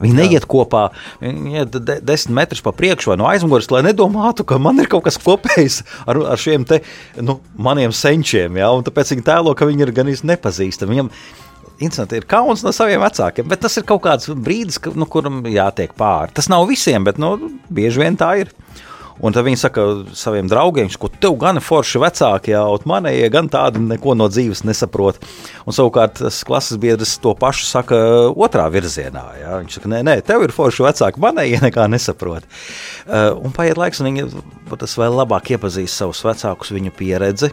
Viņi 0.00 0.16
Jā. 0.16 0.24
neiet 0.24 0.46
kopā, 0.48 0.86
viņi 1.20 1.60
iet 1.60 1.76
de, 1.76 1.98
desmit 2.06 2.36
metrus 2.40 2.64
pa 2.64 2.72
priekšu 2.76 3.12
vai 3.12 3.18
no 3.20 3.28
aizmugures, 3.28 3.68
lai 3.72 3.82
nedomātu, 3.84 4.46
ka 4.48 4.56
man 4.62 4.80
ir 4.80 4.88
kaut 4.90 5.04
kas 5.08 5.20
kopējs 5.20 5.82
ar, 6.08 6.22
ar 6.34 6.40
šiem 6.40 6.64
te, 6.68 6.80
nu, 7.20 7.38
maniem 7.60 7.92
senčiem. 7.92 8.56
Ja? 8.60 8.72
Tāpēc 8.86 9.14
viņi 9.14 9.26
tēlo, 9.28 9.54
ka 9.56 9.68
viņi 9.68 9.86
ir 9.86 9.94
gan 9.96 10.08
īsti 10.12 10.30
nepazīstami. 10.32 10.96
Viņam 10.96 11.12
interesanti, 11.80 12.20
ir 12.20 12.28
kauns 12.28 12.64
no 12.64 12.72
saviem 12.76 13.02
vecākiem, 13.04 13.48
bet 13.50 13.62
tas 13.64 13.76
ir 13.80 13.86
kaut 13.88 14.04
kāds 14.04 14.30
brīdis, 14.32 14.80
ka, 14.82 14.92
nu, 14.96 15.08
kuram 15.10 15.42
jātiek 15.48 15.92
pāri. 15.96 16.32
Tas 16.36 16.48
nav 16.52 16.66
visiem, 16.70 17.04
bet 17.04 17.20
nu, 17.20 17.34
bieži 17.72 18.04
vien 18.04 18.16
tā 18.20 18.34
ir. 18.42 18.52
Un 19.20 19.34
tad 19.36 19.44
viņi 19.44 19.58
saka 19.60 19.84
saviem 20.16 20.48
draugiem, 20.48 20.88
ka 21.00 21.10
tev 21.20 21.36
gan 21.40 21.60
forši 21.60 22.00
vecāki, 22.00 22.54
jau 22.54 22.78
manējie 22.88 23.28
gan 23.32 23.50
tādi 23.52 23.82
neko 23.84 24.14
no 24.16 24.30
dzīves 24.32 24.62
nesaprot. 24.64 25.20
Un 25.68 25.76
savukārt 25.76 26.16
tas 26.22 26.40
klases 26.46 26.80
biedrs 26.80 27.18
to 27.20 27.34
pašu 27.38 27.66
saka 27.68 27.98
otrā 28.32 28.64
virzienā. 28.72 29.24
Ja? 29.40 29.58
Viņš 29.60 29.76
saka, 29.76 29.90
nē, 29.92 30.00
nē, 30.08 30.16
tev 30.26 30.46
ir 30.46 30.54
forši 30.56 30.86
vecāki, 30.86 31.20
manējie 31.20 31.60
nekā 31.66 31.84
nesaprot. 31.92 32.48
Uh, 33.04 33.34
un 33.36 33.52
paiet 33.56 33.80
laiks, 33.80 34.00
un 34.00 34.10
viņi 34.10 34.28
tas 34.80 34.96
vēl 35.00 35.20
labāk 35.20 35.52
iepazīst 35.56 36.00
savus 36.00 36.24
vecākus, 36.24 36.72
viņu 36.76 36.94
pieredzi. 36.96 37.52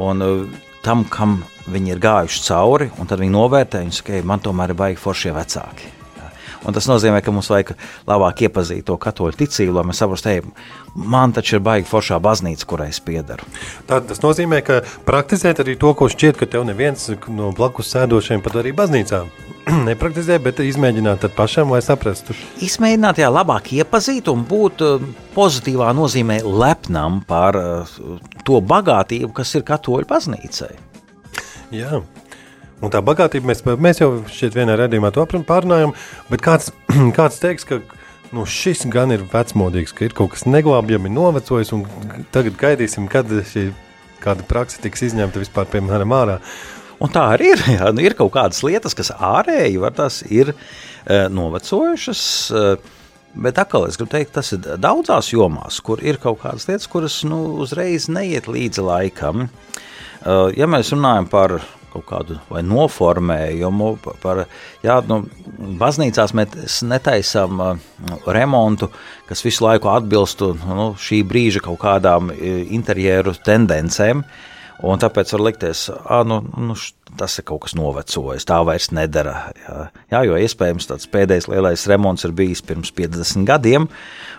Un, 0.00 0.24
uh, 0.24 0.64
tam, 0.86 1.04
kam 1.12 1.40
viņi 1.72 1.96
ir 1.96 2.00
gājuši 2.02 2.42
cauri, 2.46 2.88
un 2.96 3.10
tad 3.10 3.20
viņi 3.20 3.36
novērtē, 3.36 3.84
viņi 3.84 4.00
saka, 4.00 4.24
man 4.24 4.44
tomēr 4.44 4.72
ir 4.72 4.80
baigi 4.80 5.02
foršie 5.02 5.34
vecāki. 5.36 5.95
Un 6.66 6.74
tas 6.74 6.88
nozīmē, 6.90 7.20
ka 7.22 7.34
mums 7.34 7.48
vajag 7.52 7.74
labāk 8.08 8.42
iepazīt 8.48 8.86
to 8.88 8.96
katoļu 9.00 9.38
ticību, 9.38 9.76
lai 9.76 9.84
mēs 9.86 10.02
saprastu, 10.02 10.32
ka 10.42 11.04
man 11.14 11.34
taču 11.36 11.58
ir 11.58 11.64
baigi 11.66 11.86
foršā 11.86 12.18
baznīca, 12.22 12.66
kurai 12.68 12.88
es 12.90 12.98
piedaru. 13.04 13.46
Tā, 13.86 14.00
tas 14.02 14.22
nozīmē, 14.24 14.62
ka 14.66 14.80
praktizēt 15.06 15.62
arī 15.62 15.76
to, 15.78 15.92
ko 15.94 16.10
šķiet, 16.10 16.40
ka 16.40 16.48
tev 16.50 16.66
neviens 16.66 17.06
no 17.30 17.52
blakus 17.56 17.92
sēdošiem 17.94 18.42
pat 18.42 18.58
arī 18.62 18.74
baznīcā 18.76 19.22
nepraktizē, 19.88 20.40
bet 20.42 20.60
izmēģināt 20.64 21.28
pašam, 21.36 21.70
lai 21.74 21.82
saprastu. 21.84 22.34
Izmēģināt, 22.66 23.22
jā, 23.22 23.30
labāk 23.30 23.72
iepazīt 23.78 24.30
un 24.32 24.42
būt 24.48 24.84
uh, 24.86 25.08
pozitīvā 25.36 25.92
nozīmē 25.96 26.40
lepnam 26.46 27.22
par 27.26 27.58
uh, 27.60 27.96
to 28.46 28.60
bagātību, 28.62 29.32
kas 29.36 29.54
ir 29.58 29.66
katoļu 29.66 30.10
baznīcai. 30.10 30.74
Jā. 31.74 32.02
Un 32.84 32.92
tā 32.92 33.02
bagātība, 33.04 33.50
mēs, 33.52 33.62
mēs 33.64 34.02
jau 34.02 34.10
šeit 34.32 34.56
vienā 34.56 34.76
redzījumā 34.80 35.12
to 35.14 35.26
pārunājam, 35.48 35.94
bet 36.30 36.44
kāds, 36.44 36.72
kāds 37.18 37.40
teiks, 37.42 37.66
ka 37.68 37.80
nu, 38.34 38.46
šis 38.48 38.86
gan 38.92 39.14
ir 39.14 39.24
vecmodīgs, 39.32 39.94
ka 39.96 40.06
ir 40.06 40.16
kaut 40.16 40.34
kas 40.34 40.46
neglābjami 40.48 41.12
novecojis, 41.12 41.72
un 41.76 41.86
tagad 42.34 42.58
gaidīsim, 42.60 43.08
kad 43.12 43.30
šī 43.52 43.70
kāda 44.22 44.46
praksa 44.48 44.82
tiks 44.82 45.06
izņemta 45.10 45.42
vispār, 45.42 45.68
piemēram, 45.70 46.14
ārā. 46.16 46.40
Un 47.02 47.12
tā 47.12 47.26
arī 47.34 47.52
ir. 47.52 47.62
Jā, 47.76 47.92
nu, 47.94 48.02
ir 48.04 48.16
kaut 48.18 48.32
kādas 48.34 48.62
lietas, 48.66 48.96
kas 48.96 49.12
ārēji 49.14 49.80
var 49.82 49.96
tās 49.96 50.22
ir 50.26 50.52
e, 50.52 51.24
novecojušas. 51.32 52.22
E, 52.50 52.68
Bet 53.36 53.58
atkal 53.60 53.84
es 53.84 53.98
gribu 54.00 54.08
teikt, 54.14 54.30
tas 54.32 54.48
ir 54.56 54.62
daudzās 54.80 55.26
jomās, 55.28 55.76
kur 55.84 56.00
ir 56.00 56.16
kaut 56.22 56.38
kādas 56.40 56.64
lietas, 56.70 56.86
kuras 56.88 57.18
nu, 57.28 57.42
uzreiz 57.60 58.06
neiet 58.08 58.48
līdzi 58.48 58.80
laikam. 58.80 59.50
Uh, 60.24 60.48
ja 60.56 60.64
mēs 60.64 60.94
runājam 60.94 61.28
par 61.28 61.58
kaut 61.96 62.06
kādu 62.08 62.62
noformējumu, 62.66 63.92
par 64.22 64.44
jā, 64.84 64.98
nu, 65.08 65.22
baznīcās 65.80 66.34
mēs 66.36 66.80
netaisām 66.86 67.62
uh, 67.62 67.86
remontu, 68.26 68.90
kas 69.28 69.44
visu 69.46 69.66
laiku 69.66 69.90
atbilstu 69.92 70.52
nu, 70.62 70.92
šī 71.00 71.22
brīža 71.28 71.64
kaut 71.64 71.80
kādām 71.84 72.30
uh, 72.32 72.60
interjeru 72.76 73.34
tendencēm. 73.46 74.24
Un 74.84 75.00
tāpēc 75.00 75.30
var 75.32 75.40
likties, 75.40 75.86
ka 76.04 76.18
nu, 76.28 76.42
nu, 76.60 76.74
tas 77.16 77.38
ir 77.40 77.46
kaut 77.48 77.62
kas 77.64 77.72
novecojis, 77.78 78.44
tā 78.44 78.58
vairs 78.68 78.90
nedara. 78.92 79.46
Jā, 79.62 79.76
jā 80.12 80.20
jo 80.28 80.40
iespējams 80.44 80.90
tāds 80.90 81.08
pēdējais 81.08 81.48
lielais 81.48 81.86
remonts 81.88 82.26
ir 82.28 82.34
bijis 82.36 82.60
pirms 82.66 82.92
50 82.92 83.48
gadiem, 83.48 83.88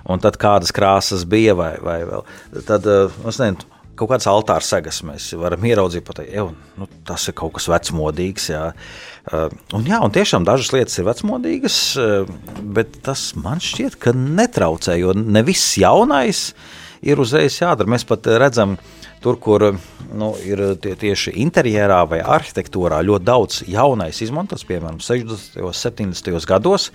un 0.05 0.21
tad 0.21 0.37
kādas 0.37 0.69
krāsas 0.77 1.25
bija 1.25 1.57
vai, 1.57 1.71
vai 1.81 2.03
vēl. 2.05 2.27
Tad, 2.69 2.85
es 2.85 3.41
nezinu, 3.41 3.65
kaut 3.97 4.11
kādas 4.11 4.29
altāra 4.29 4.65
segas 4.65 5.01
mēs 5.05 5.29
varam 5.39 5.65
ieraudzīt, 5.67 6.05
pateikt, 6.07 6.57
nu, 6.79 6.87
tas 7.07 7.27
ir 7.29 7.35
kaut 7.37 7.55
kas 7.57 7.67
vecmodīgs. 7.71 8.49
Jā. 8.53 8.65
Un, 9.75 9.87
jā, 9.87 10.01
un 10.03 10.13
tiešām 10.15 10.45
dažas 10.47 10.71
lietas 10.75 10.97
ir 10.99 11.07
vecmodīgas, 11.09 11.79
bet 12.77 13.01
tas 13.05 13.31
man 13.39 13.63
šķiet, 13.63 13.99
ka 14.01 14.15
netraucē, 14.15 14.97
jo 15.01 15.15
ne 15.17 15.43
viss 15.47 15.75
jaunais 15.81 16.51
ir 17.05 17.19
uzreiz 17.21 17.59
jādara. 17.61 17.89
Mēs 17.89 18.07
pat 18.07 18.29
redzam, 18.39 18.77
Tur, 19.17 19.39
kur 19.41 19.63
nu, 20.13 20.27
ir 20.45 20.59
tie, 20.77 20.91
tieši 20.93 21.31
interjerā 21.41 22.03
vai 22.05 22.19
arhitektūrā 22.21 22.99
ļoti 23.01 23.25
daudz 23.25 23.63
jaunais 23.65 24.19
izmantots, 24.21 24.61
piemēram, 24.69 24.99
60. 25.01 25.57
un 25.65 25.73
70. 25.73 26.29
gados, 26.45 26.91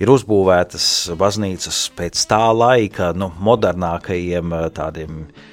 ir 0.00 0.08
uzbūvētas 0.08 0.86
baznīcas 1.20 1.82
pēc 1.98 2.22
tā 2.30 2.40
laika 2.56 3.10
nu, 3.12 3.28
modernākajiem 3.44 4.56
eh, 4.56 4.64
tādiem 4.72 5.20
uh, 5.26 5.44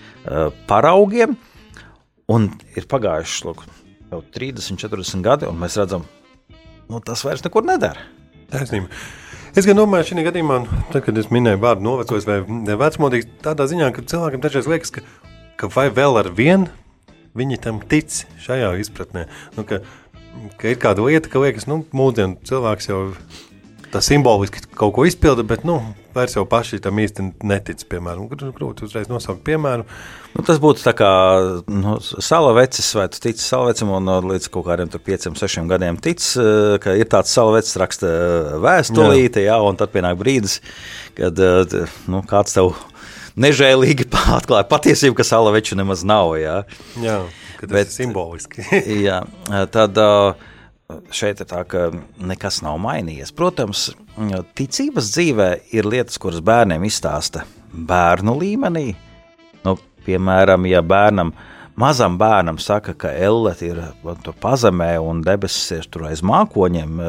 paraugiem, 0.69 1.35
un 2.31 2.47
ir 2.77 2.87
pagājuši 2.89 3.49
lūk, 3.49 3.65
jau 4.13 4.21
30, 4.35 4.79
40 4.85 5.25
gadi, 5.25 5.49
un 5.49 5.59
mēs 5.59 5.79
redzam, 5.81 6.07
nu, 6.89 7.01
tas 7.03 7.25
vairs 7.25 7.43
nekur 7.45 7.67
nedara. 7.67 8.07
Taisnība. 8.53 8.89
Es 9.57 9.67
gan 9.69 9.77
domāju, 9.77 10.09
šī 10.09 10.23
gadījumā, 10.25 10.63
tad, 10.89 11.03
kad 11.05 11.17
es 11.21 11.29
minēju 11.33 11.61
vārdu 11.61 11.85
novecojis 11.85 12.25
vai 12.25 12.39
vecmodīgs, 12.79 13.29
tādā 13.45 13.67
ziņā, 13.69 13.91
ka 13.93 14.05
cilvēkam 14.09 14.41
dažreiz 14.41 14.69
liekas, 14.69 14.93
ka 14.95 15.03
ka 15.57 15.69
vai 15.71 15.89
vēl 15.93 16.19
ar 16.19 16.29
vienu 16.35 16.69
viņi 17.37 17.59
tam 17.63 17.79
tic 17.89 18.23
šajā 18.43 18.73
izpratnē. 18.83 19.25
Nu, 19.57 19.65
ka, 19.67 19.81
ka 20.59 20.69
ir 20.69 20.79
kāda 20.81 21.05
lieta, 21.05 21.31
ka 21.31 21.41
liekas, 21.41 21.67
nu, 21.69 21.81
mūsdienu 21.95 22.41
cilvēks 22.47 22.89
jau 22.89 23.01
tā 23.93 24.01
simboliski 24.03 24.63
kaut 24.73 24.95
ko 24.95 25.05
izpilda, 25.07 25.45
bet 25.47 25.63
nu, 25.67 25.77
vairs 26.15 26.35
jau 26.35 26.43
paši 26.49 26.79
tam 26.83 26.99
īsti 27.01 27.25
netic. 27.45 27.83
Piemēram, 27.91 28.27
grūti 28.29 28.87
uzreiz 28.87 29.09
nosaukt 29.11 29.43
piemēru. 29.47 29.85
Nu, 30.33 30.45
tas 30.45 30.61
būtu 30.61 30.83
tā 30.85 30.95
kā 30.97 31.11
nu, 31.69 31.97
salavecis, 32.01 32.93
vai 32.97 33.07
tu 33.13 33.21
tici 33.23 33.43
salavecim, 33.45 33.91
un 33.93 34.13
līdz 34.31 34.49
kaut 34.53 34.67
kādiem 34.69 34.89
pieciem, 34.93 35.37
sešiem 35.37 35.69
gadiem 35.71 35.99
tic, 36.01 36.23
eh, 36.41 36.77
ka 36.83 36.95
ir 36.97 37.09
tāds 37.11 37.33
salavecis 37.35 37.77
raksta 37.81 38.13
vēstulīte, 38.63 39.45
jā. 39.45 39.53
jā, 39.53 39.61
un 39.61 39.77
tad 39.79 39.93
pienāk 39.93 40.17
brīdis, 40.21 40.59
kad 41.19 41.37
nu, 42.09 42.23
kāds 42.29 42.57
tev 42.57 42.73
nežēlīgi 43.39 44.09
atklāja 44.39 44.67
patiesību, 44.69 45.17
ka 45.19 45.27
salaveču 45.27 45.77
nemaz 45.79 46.05
nav. 46.07 46.35
Jā, 46.41 46.61
jā 47.01 47.21
tas 47.63 47.71
Bet, 47.71 47.87
ir 47.87 47.95
simboliski. 47.95 48.65
jā, 49.07 49.21
tad 49.71 49.99
šeit 51.13 51.41
ir 51.43 51.49
tā, 51.49 51.63
ka 51.69 51.87
nekas 52.21 52.61
nav 52.65 52.79
mainījies. 52.83 53.33
Protams, 53.35 53.89
ticības 54.57 55.11
dzīvē 55.15 55.49
ir 55.75 55.89
lietas, 55.89 56.19
kuras 56.21 56.43
bērniem 56.45 56.85
izstāsta 56.87 57.45
bērnu 57.73 58.35
līmenī. 58.39 58.87
Nu, 59.65 59.77
piemēram, 60.05 60.67
ja 60.69 60.83
bērnam 60.85 61.33
mazam 61.79 62.17
bērnam 62.21 62.59
saka, 62.61 62.93
ka 62.93 63.11
elle 63.11 63.55
ir 63.65 63.81
pazemē 64.41 64.93
un 65.01 65.23
debesis 65.25 65.79
ir 65.79 65.89
tur 65.89 66.07
aiz 66.11 66.21
mākoņiem, 66.25 67.01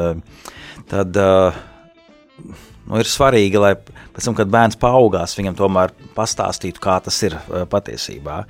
tad 0.89 1.19
nu, 2.89 3.01
ir 3.01 3.09
svarīgi, 3.09 3.61
lai 3.61 3.75
pēc 3.79 4.29
tam, 4.29 4.37
kad 4.39 4.53
bērns 4.53 4.79
paaugās, 4.81 5.37
viņam 5.39 5.59
tomēr 5.59 5.95
pastāstītu, 6.17 6.83
kā 6.83 6.99
tas 7.05 7.21
ir 7.27 7.37
eh, 7.39 7.65
patiesībā. 7.71 8.45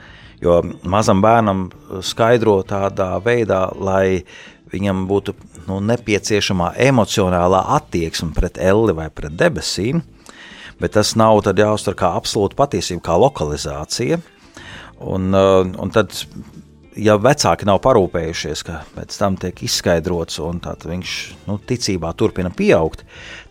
Jo 0.45 0.59
mazam 0.91 1.23
bērnam 1.25 1.69
skaidro 2.05 2.59
tādā 2.69 3.15
veidā, 3.25 3.63
lai 3.81 4.25
viņam 4.75 5.05
būtu 5.11 5.35
nu, 5.69 5.81
nepieciešamā 5.93 6.75
emocionālā 6.89 7.63
attieksme 7.79 8.35
pret 8.37 8.61
elli 8.61 8.95
vai 8.97 9.09
pret 9.15 9.37
debesīm, 9.39 10.03
bet 10.81 10.97
tas 10.99 11.15
nav 11.19 11.43
jāuztver 11.47 11.97
kā 11.99 12.15
absolūta 12.19 12.59
patiesība, 12.59 13.05
kā 13.09 13.19
lokalizācija. 13.23 14.21
Un, 15.05 15.35
eh, 15.35 15.73
un 15.79 15.91
tad 15.91 16.15
ja 16.97 17.17
vecāki 17.19 17.67
nav 17.69 17.81
parūpējušies, 17.85 18.63
ka 18.67 18.81
pēc 18.95 19.17
tam 19.19 19.39
tiek 19.41 19.65
izskaidrots 19.67 20.39
un 20.43 20.61
viņš 20.63 21.15
nu, 21.49 21.59
ticībā 21.59 22.13
turpina 22.19 22.53
pieaugt, 22.55 23.05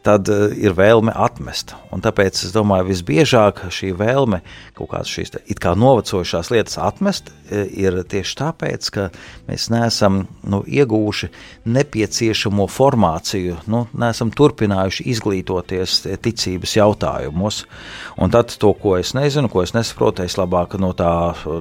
tad 0.03 0.27
uh, 0.31 0.51
ir 0.51 0.75
vēlme 0.75 1.13
atmest. 1.15 1.73
Un 1.95 2.03
tāpēc 2.03 2.41
es 2.43 2.53
domāju, 2.55 2.89
visbiežāk 2.89 3.63
šī 3.71 3.93
vēlme 3.99 4.41
kaut 4.77 4.91
kādas 4.91 5.11
šīs 5.11 5.35
it 5.47 5.61
kā 5.63 5.73
novecojušās 5.79 6.51
lietas 6.53 6.79
atmest 6.83 7.31
uh, 7.31 7.63
ir 7.67 8.01
tieši 8.11 8.37
tāpēc, 8.41 8.89
ka 8.95 9.07
mēs 9.47 9.69
neesam 9.73 10.23
nu, 10.43 10.63
iegūši 10.67 11.31
nepieciešamo 11.71 12.67
formāciju, 12.71 13.61
nu, 13.71 13.85
neesam 13.95 14.33
turpinājuši 14.35 15.07
izglītoties 15.15 16.03
ticības 16.23 16.77
jautājumos. 16.79 17.63
Un 18.19 18.33
tad 18.33 18.55
to, 18.59 18.75
ko 18.75 18.97
es 18.99 19.15
nezinu, 19.17 19.51
ko 19.51 19.63
es 19.63 19.75
nesaprotu, 19.75 20.27
es 20.27 20.39
labāk 20.39 20.77
no 20.79 20.91
tā 20.97 21.13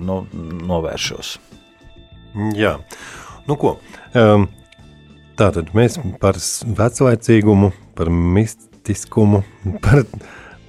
nu, 0.03 0.23
novēršos. 0.67 1.39
Jā, 2.57 2.77
nu 3.49 3.57
ko. 3.61 3.77
Um, 4.17 4.47
tātad 5.41 5.73
mēs 5.77 5.99
par 6.21 6.39
veclaicīgumu, 6.81 7.73
par 7.99 8.11
mistiskumu, 8.13 9.43
par, 9.85 10.05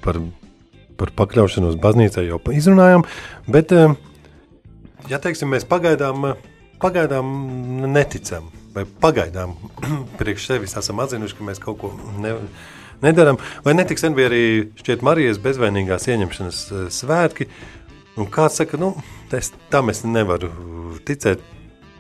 par, 0.04 0.20
par 1.00 1.14
pakļaušanos 1.22 1.80
baznīcai 1.84 2.28
jau 2.28 2.42
izrunājām, 2.52 3.06
bet, 3.52 3.74
ja 5.12 5.22
teiksim, 5.24 5.52
mēs 5.56 5.68
pagaidām, 5.70 6.34
pagaidām 6.84 7.34
neticam, 7.94 8.52
vai 8.76 8.86
pagaidām 8.86 9.56
priekš 10.20 10.50
sevis 10.52 10.78
esam 10.80 11.04
atzinuši, 11.04 11.38
ka 11.40 11.48
mēs 11.52 11.62
kaut 11.64 11.80
ko 11.84 11.94
ne, 12.24 12.36
nedaram, 13.04 13.40
vai 13.66 13.76
netiks 13.78 14.06
NBA 14.08 14.28
arī 14.30 14.44
šķiet 14.80 15.06
Marijas 15.06 15.40
bezvainīgās 15.44 16.10
ieņemšanas 16.12 16.66
uh, 16.72 16.84
svētki, 16.94 17.48
un 18.20 18.30
kāds 18.34 18.60
saka, 18.62 18.80
nu, 18.82 18.94
es, 19.34 19.52
tam 19.74 19.90
es 19.94 20.04
nevaru 20.06 20.52
ticēt, 21.08 21.42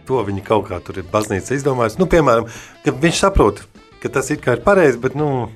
to 0.07 0.19
viņi 0.27 0.43
kaut 0.45 0.67
kā 0.69 0.81
tur 0.83 0.99
ir 0.99 1.07
baznīca 1.11 1.55
izdomājusi. 1.55 2.01
Nu, 2.01 2.09
piemēram, 2.11 2.49
viņš 2.85 3.23
saprot, 3.23 3.63
ka 4.03 4.11
tas 4.11 4.29
ir 4.33 4.43
pareizi, 4.65 4.99
bet. 5.01 5.17
Nu, 5.19 5.47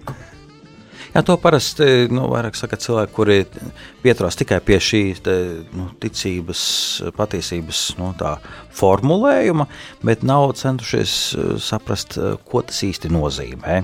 Jā, 1.18 1.24
to 1.26 1.34
parasti 1.42 2.06
nu, 2.14 2.28
saka 2.54 2.78
cilvēki, 2.78 3.14
kuri 3.16 3.38
pieturās 4.04 4.36
tikai 4.38 4.60
pie 4.62 4.76
šī 4.84 5.00
te, 5.24 5.36
nu, 5.74 5.88
ticības, 6.04 6.62
patiesības 7.18 7.80
nu, 7.98 8.12
formulējuma, 8.78 9.66
bet 10.06 10.26
nav 10.28 10.52
centušies 10.60 11.14
eh, 11.34 11.48
saprast, 11.64 12.20
eh, 12.20 12.36
ko 12.46 12.62
tas 12.62 12.84
īsti 12.86 13.10
nozīmē. 13.16 13.80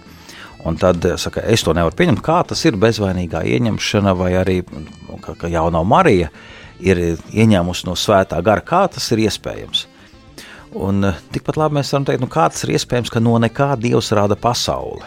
Un 0.68 0.78
tad 0.78 1.06
eh, 1.10 1.16
saka, 1.18 1.42
es 1.50 1.66
to 1.66 1.74
nevaru 1.74 1.98
pieņemt, 1.98 2.22
kā 2.22 2.42
tas 2.52 2.62
ir 2.68 2.78
bezvainīgā 2.78 3.42
ieņemšana, 3.56 4.14
vai 4.20 4.34
arī 4.44 4.60
nu, 4.70 5.18
ka, 5.24 5.34
ka 5.40 5.50
jaunā 5.50 5.82
Marija 5.88 6.30
ir 6.84 7.02
ieņēmusi 7.32 7.88
no 7.88 7.98
svētā 8.00 8.40
gara, 8.46 8.64
kā 8.66 8.86
tas 8.92 9.10
ir 9.16 9.24
iespējams. 9.26 9.88
Un 10.74 11.06
eh, 11.06 11.20
tikpat 11.34 11.60
labi 11.60 11.80
mēs 11.80 11.92
varam 11.94 12.08
teikt, 12.08 12.24
nu, 12.24 12.30
kāds 12.32 12.66
ir 12.66 12.74
iespējams, 12.78 13.12
ka 13.14 13.22
no 13.22 13.36
nekā 13.42 13.74
Dievs 13.82 14.12
rada 14.18 14.38
pasauli. 14.40 15.06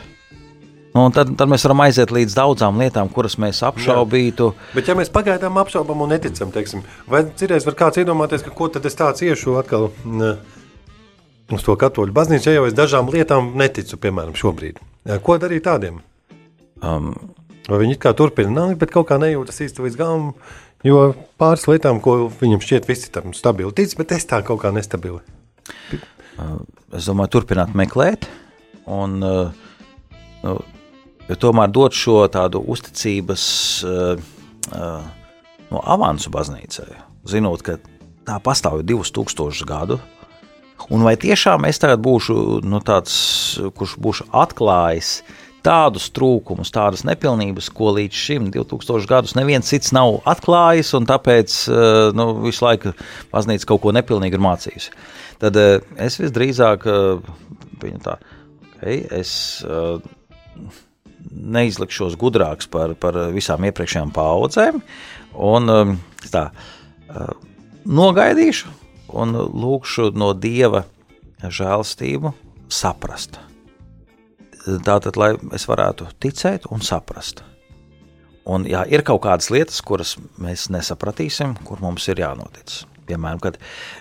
Nu, 0.96 1.02
tad, 1.12 1.34
tad 1.36 1.50
mēs 1.50 1.66
varam 1.66 1.82
aiziet 1.84 2.12
līdz 2.14 2.34
daudzām 2.38 2.78
lietām, 2.80 3.10
kuras 3.12 3.34
mēs 3.42 3.60
apšaubītu. 3.66 4.46
Jā. 4.54 4.68
Bet, 4.78 4.86
ja 4.88 4.94
mēs 4.96 5.10
pagaidām 5.12 5.58
apšaubām 5.60 6.06
un 6.06 6.14
neticam, 6.14 6.52
teiksim, 6.54 6.86
vai 7.10 7.26
citreiz 7.36 7.66
var 7.68 7.76
kāds 7.76 8.00
iedomāties, 8.00 8.44
ka 8.46 8.54
ko 8.56 8.70
tad 8.72 8.86
es 8.88 8.96
tāds 8.96 9.20
iešu 9.26 9.58
atkal 9.60 9.90
ne, 10.08 10.32
uz 11.52 11.66
to 11.66 11.76
katoļu 11.76 12.16
baznīcu, 12.16 12.48
ja 12.48 12.62
jau 12.62 12.68
es 12.70 12.76
dažām 12.78 13.10
lietām 13.12 13.52
neticu, 13.60 13.98
piemēram, 14.00 14.38
šobrīd. 14.40 14.80
Ko 15.26 15.36
darīt 15.42 15.66
tādiem? 15.68 16.00
Um, 16.80 17.12
vai 17.68 17.82
viņi 17.84 17.98
kā 18.00 18.14
turpina 18.16 18.54
nākt, 18.54 18.80
bet 18.80 18.94
kaut 18.94 19.10
kā 19.10 19.20
nejūtas 19.20 19.60
īsti 19.66 19.84
līdz 19.84 20.00
galam, 20.00 20.30
jo 20.86 21.00
pāris 21.40 21.66
lietām, 21.68 22.00
ko 22.02 22.28
viņam 22.40 22.62
šķiet 22.64 22.88
visi 22.88 23.10
tam 23.14 23.34
stabili 23.36 23.74
tic, 23.76 23.92
bet 23.98 24.14
es 24.16 24.28
tā 24.28 24.42
kaut 24.46 24.62
kā 24.62 24.72
nestabili. 24.74 25.20
es 26.94 27.08
domāju, 27.08 27.32
turpināt 27.36 27.74
meklēt, 27.76 28.28
un 28.86 29.18
nu, 29.20 30.56
tomēr 31.42 31.72
dot 31.74 31.96
šo 31.96 32.22
tādu 32.32 32.62
uzticības 32.62 33.44
no 35.70 35.82
avansu 35.82 36.30
baznīcai, 36.34 36.90
zinot, 37.26 37.64
ka 37.66 37.78
tā 38.26 38.38
pastāv 38.42 38.80
jau 38.80 39.00
2000 39.02 39.66
gadu. 39.66 39.98
Un 40.92 41.02
vai 41.02 41.16
tiešām 41.18 41.64
es 41.66 41.80
tagad 41.82 42.02
būšu 42.04 42.60
nu, 42.68 42.78
tāds, 42.84 43.14
kurš 43.74 43.96
būšu 44.02 44.28
atklājis 44.36 45.22
tādus 45.66 46.06
trūkumus, 46.14 46.70
tādas 46.74 47.02
nepilnības, 47.08 47.68
ko 47.74 47.90
līdz 47.96 48.22
šim 48.22 48.48
2000 48.54 49.10
gadus 49.10 49.34
neviens 49.38 49.68
cits 49.68 49.92
nav 49.96 50.20
atklājis, 50.28 50.92
un 50.98 51.08
tāpēc 51.08 51.58
nu, 52.16 52.28
visu 52.44 52.64
laiku 52.64 52.94
baznīca 53.32 53.68
kaut 53.72 53.82
ko 53.84 53.94
nepilnīgi 53.96 54.38
ir 54.38 54.44
mācījusi. 54.46 54.94
Tad 55.42 55.58
es 55.58 56.20
visdrīzāk 56.22 56.86
viņu 57.82 58.02
tā, 58.06 58.16
okay, 58.76 59.02
es 59.18 59.34
neizlikšos 61.36 62.16
gudrāks 62.20 62.70
par, 62.70 62.94
par 63.00 63.18
visām 63.34 63.66
iepriekšējām 63.68 64.14
paudzēm, 64.16 64.80
un 65.36 65.96
tā, 66.32 66.48
nogaidīšu 67.86 68.72
un 69.16 69.36
lūkšu 69.36 70.12
no 70.18 70.32
Dieva 70.34 70.86
žēlstību 71.42 72.32
saprast. 72.72 73.45
Tātad, 74.66 75.14
lai 75.14 75.34
es 75.54 75.68
varētu 75.70 76.08
ticēt 76.22 76.66
un 76.74 76.82
saprast. 76.82 77.44
Un, 78.46 78.64
jā, 78.66 78.84
ir 78.90 79.02
kaut 79.06 79.22
kādas 79.22 79.48
lietas, 79.50 79.78
kuras 79.82 80.16
mēs 80.42 80.68
nesapratīsim, 80.74 81.56
kur 81.66 81.82
mums 81.82 82.06
ir 82.10 82.22
jānotic. 82.22 82.80
Piemēram, 83.06 83.40
kad 83.42 83.58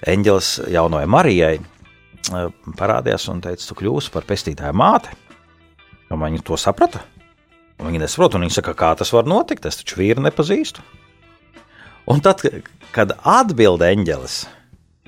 eņģelis 0.10 0.49
jaunajai 0.73 1.10
Marijai 1.10 1.54
eh, 1.58 2.47
parādījās 2.78 3.28
un 3.34 3.43
teica, 3.45 3.62
tu 3.65 3.78
kļūsi 3.78 4.13
par 4.13 4.25
pestītāju 4.30 4.78
māti. 4.78 5.13
Un 6.13 6.21
viņi 6.21 6.41
to 6.45 6.58
saprata. 6.62 7.01
Un 7.78 7.89
viņi 7.89 8.01
nesaprot, 8.01 8.38
un 8.38 8.45
viņi 8.45 8.58
saka, 8.58 8.73
kā 8.78 8.91
tas 8.97 9.13
var 9.13 9.30
notikt, 9.30 9.65
es 9.69 9.82
taču 9.82 9.99
vīru 10.01 10.25
nepazīstu. 10.25 10.82
Un 12.10 12.21
tad, 12.25 12.41
kad 12.93 13.15
atbild 13.21 13.86
eņģelis, 13.86 14.43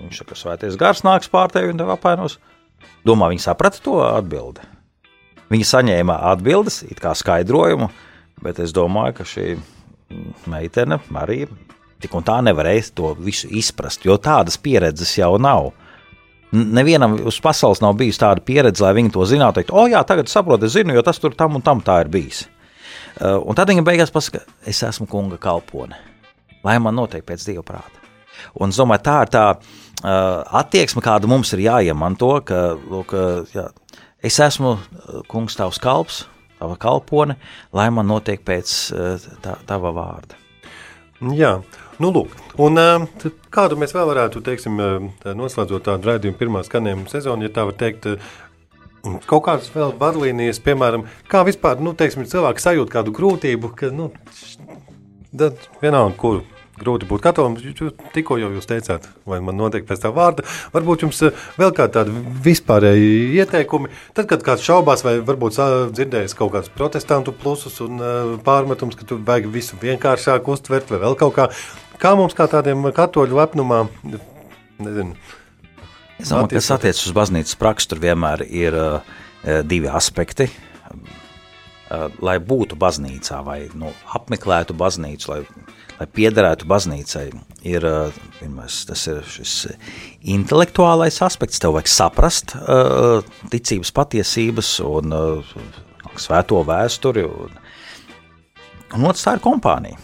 viņš 0.02 0.24
saka, 0.24 0.38
svētais 0.38 0.78
gars 0.78 1.06
nāks 1.06 1.30
pār 1.34 1.54
tevi 1.54 1.74
un 1.74 1.82
tev 1.82 1.94
apainos. 1.94 2.38
Domā, 3.06 3.30
viņi 3.34 3.46
saprata 3.46 3.82
to 3.86 4.02
atbildi. 4.06 4.66
Viņi 5.52 5.68
saņēma 5.68 6.18
atbildes, 6.34 6.82
it 6.90 7.00
kā 7.04 7.14
skaidrojumu, 7.16 7.90
bet 8.44 8.60
es 8.64 8.74
domāju, 8.76 9.20
ka 9.20 9.28
šī 9.28 9.56
meitene, 10.52 11.00
Marija, 11.14 11.48
tik 12.04 12.14
un 12.16 12.26
tā 12.28 12.40
nevarēja 12.46 12.90
to 12.98 13.14
visu 13.20 13.50
izprast, 13.50 14.06
jo 14.06 14.18
tādas 14.22 14.60
pieredzes 14.62 15.16
jau 15.18 15.34
nav. 15.42 15.72
Nevienam 16.52 17.18
uz 17.28 17.40
pasaules 17.44 17.82
nav 17.84 17.98
bijusi 18.00 18.22
tāda 18.22 18.44
pieredze, 18.44 18.84
lai 18.84 18.94
viņi 18.96 19.12
to 19.16 19.26
zinātu. 19.28 19.62
Teikt, 19.62 19.74
o, 19.76 19.88
jā, 19.92 20.04
tagad 20.08 20.32
saprotu, 20.32 20.68
es 20.68 20.78
zinu, 20.78 20.96
jo 20.96 21.04
tas 21.04 21.20
tur 21.20 21.36
tam 21.36 21.60
un 21.60 21.66
tam 21.66 21.84
tā 21.84 22.02
ir 22.04 22.12
bijis. 22.12 22.46
Uh, 23.18 23.40
un 23.50 23.58
tad 23.58 23.72
viņa 23.72 23.84
beigās 23.88 24.14
pasakā, 24.14 24.44
es 24.70 24.84
esmu 24.86 25.10
kunga 25.12 25.40
kalpone 25.42 25.98
lai 26.68 26.78
man 26.84 26.98
notiek 26.98 27.26
pēc 27.26 27.46
dieva 27.48 27.66
prāta. 27.66 28.04
Un 28.62 28.74
es 28.74 28.80
domāju, 28.80 29.04
tā 29.06 29.18
ir 29.24 29.32
tā 29.34 29.44
uh, 29.56 30.58
attieksme, 30.62 31.02
kāda 31.06 31.30
mums 31.30 31.54
ir 31.56 31.64
jāiemanto, 31.66 32.32
ka 32.48 32.62
lūk, 32.78 33.16
jā, 33.54 33.68
es 34.26 34.40
esmu 34.44 34.78
kungs 35.32 35.58
tavs 35.60 35.80
kalps, 35.84 36.26
tava 36.58 36.78
kalpone, 36.82 37.38
lai 37.76 37.90
man 37.94 38.10
notiek 38.10 38.44
pēc 38.46 38.74
uh, 38.96 39.30
tā, 39.44 39.58
tava 39.70 39.94
vārda. 39.96 40.40
Jā, 41.34 41.56
nu 42.02 42.12
lūk, 42.14 42.34
un 42.62 42.78
uh, 42.82 43.30
kādu 43.54 43.78
mēs 43.82 43.96
vēl 43.96 44.10
varētu, 44.12 44.44
teiksim, 44.46 44.82
noslēdzot 45.38 45.88
tādu 45.90 46.12
raidījumu 46.12 46.38
pirmā 46.38 46.66
skanējuma 46.66 47.10
sezonu, 47.14 47.48
ja 47.48 47.54
tā 47.54 47.70
var 47.70 47.80
teikt, 47.80 48.12
Kaut 49.24 49.46
kādas 49.46 49.70
vēl 49.72 49.94
vadlīnijas, 49.96 50.58
piemēram, 50.66 51.06
kā 51.32 51.40
vispār, 51.48 51.80
nu, 51.80 51.94
teiksim, 51.96 52.26
cilvēki 52.28 52.60
sajūt 52.60 52.92
kādu 52.92 53.14
grūtību, 53.16 53.70
ka, 53.78 53.88
nu, 53.94 54.10
vienalga, 55.80 56.18
kuru 56.20 56.42
grūti 56.80 57.08
būt 57.10 57.24
katolim. 57.26 57.58
Tikko 58.14 58.38
jau 58.42 58.52
jūs 58.56 58.70
teicāt, 58.70 59.08
vai 59.28 59.40
man 59.44 59.58
notiek 59.60 59.86
pēc 59.88 60.04
tā 60.04 60.12
vārda. 60.14 60.46
Varbūt 60.76 61.06
jums 61.06 61.22
eh, 61.26 61.48
vēl 61.60 61.74
kādi 61.78 61.98
tādi 61.98 62.24
vispārēji 62.46 63.40
ieteikumi. 63.42 63.92
Tad, 64.18 64.30
kad 64.32 64.46
kāds 64.46 64.66
šaubās, 64.68 65.04
vai 65.06 65.18
varbūt 65.26 65.60
dzirdējis 65.96 66.38
kaut 66.38 66.54
kādus 66.56 66.74
protestantu 66.76 67.34
plusus 67.36 67.80
un 67.86 68.00
eh, 68.02 68.32
pārmetums, 68.46 68.98
ka 68.98 69.08
tu 69.08 69.20
vajag 69.28 69.50
visu 69.54 69.80
vienkāršāk 69.82 70.48
uztvert, 70.54 70.94
vai 70.94 71.02
vēl 71.06 71.20
kaut 71.20 71.36
kā. 71.38 71.52
Kā 71.98 72.12
mums, 72.14 72.36
kā 72.38 72.46
tādiem 72.46 72.84
katoļu 72.94 73.40
lepnumā, 73.40 73.88
nezinu. 74.86 75.16
Es 76.22 76.30
domāju, 76.30 76.58
kas 76.58 76.70
attiecas 76.76 77.08
uz 77.10 77.14
baznīcas 77.14 77.58
praksi, 77.58 77.90
tur 77.90 78.02
vienmēr 78.02 78.44
ir 78.46 78.78
uh, 78.78 79.18
divi 79.66 79.90
aspekti. 79.90 80.46
Uh, 81.88 82.06
lai 82.22 82.36
būtu 82.44 82.78
baznīcā, 82.78 83.42
vai 83.46 83.60
nu, 83.78 83.90
apmeklētu 84.18 84.76
baznīcu, 84.78 85.30
lai 85.32 85.40
lai 85.98 86.08
piederētu 86.20 86.68
baznīcai, 86.70 87.26
ir 87.66 87.86
pirmais, 88.38 88.82
tas 88.90 89.06
ir 89.10 89.22
šis 89.26 89.54
intelektuālais 90.36 91.20
aspekts. 91.26 91.62
Tev 91.62 91.76
vajag 91.78 91.92
saprast 91.92 92.54
uh, 92.58 93.26
ticības 93.52 93.94
patiesības 93.96 94.74
un 94.86 95.16
uh, 95.16 95.56
svēto 96.22 96.62
vēsturi. 96.68 97.26
Un, 97.26 97.58
un 98.98 99.08
otrs 99.10 99.26
tā 99.26 99.38
ir 99.38 99.44
kompānija. 99.46 100.02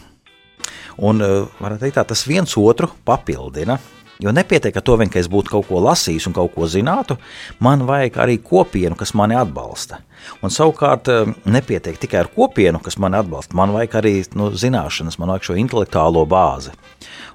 Un, 1.04 1.22
uh, 1.22 1.76
teikt 1.80 1.98
tā, 1.98 2.06
tas 2.06 2.26
viens 2.26 2.58
otru 2.58 2.90
papildina. 3.06 3.78
Jo 4.22 4.32
nepietiek 4.34 4.76
ar 4.76 4.84
to, 4.86 4.96
vien, 5.00 5.10
ka 5.10 5.18
es 5.18 5.28
būtu 5.30 5.56
kaut 5.56 5.66
ko 5.68 5.80
lasījis 5.82 6.28
un 6.30 6.36
kaut 6.36 6.52
ko 6.54 6.68
zinātu, 6.70 7.16
man 7.64 7.82
vajag 7.88 8.20
arī 8.22 8.38
kopienu, 8.42 8.94
kas 8.98 9.14
mani 9.18 9.34
atbalsta. 9.38 9.98
Un 10.44 10.54
savukārt 10.54 11.10
eh, 11.10 11.32
nepietiek 11.50 11.98
tikai 12.00 12.22
ar 12.22 12.30
kopienu, 12.32 12.80
kas 12.84 12.96
mani 13.02 13.18
atbalsta. 13.18 13.56
Man 13.58 13.74
vajag 13.74 13.98
arī 14.00 14.14
nu, 14.38 14.52
zināšanas, 14.54 15.18
man 15.18 15.34
vajag 15.34 15.50
šo 15.50 15.58
intelektuālo 15.64 16.22
bāzi. 16.30 16.74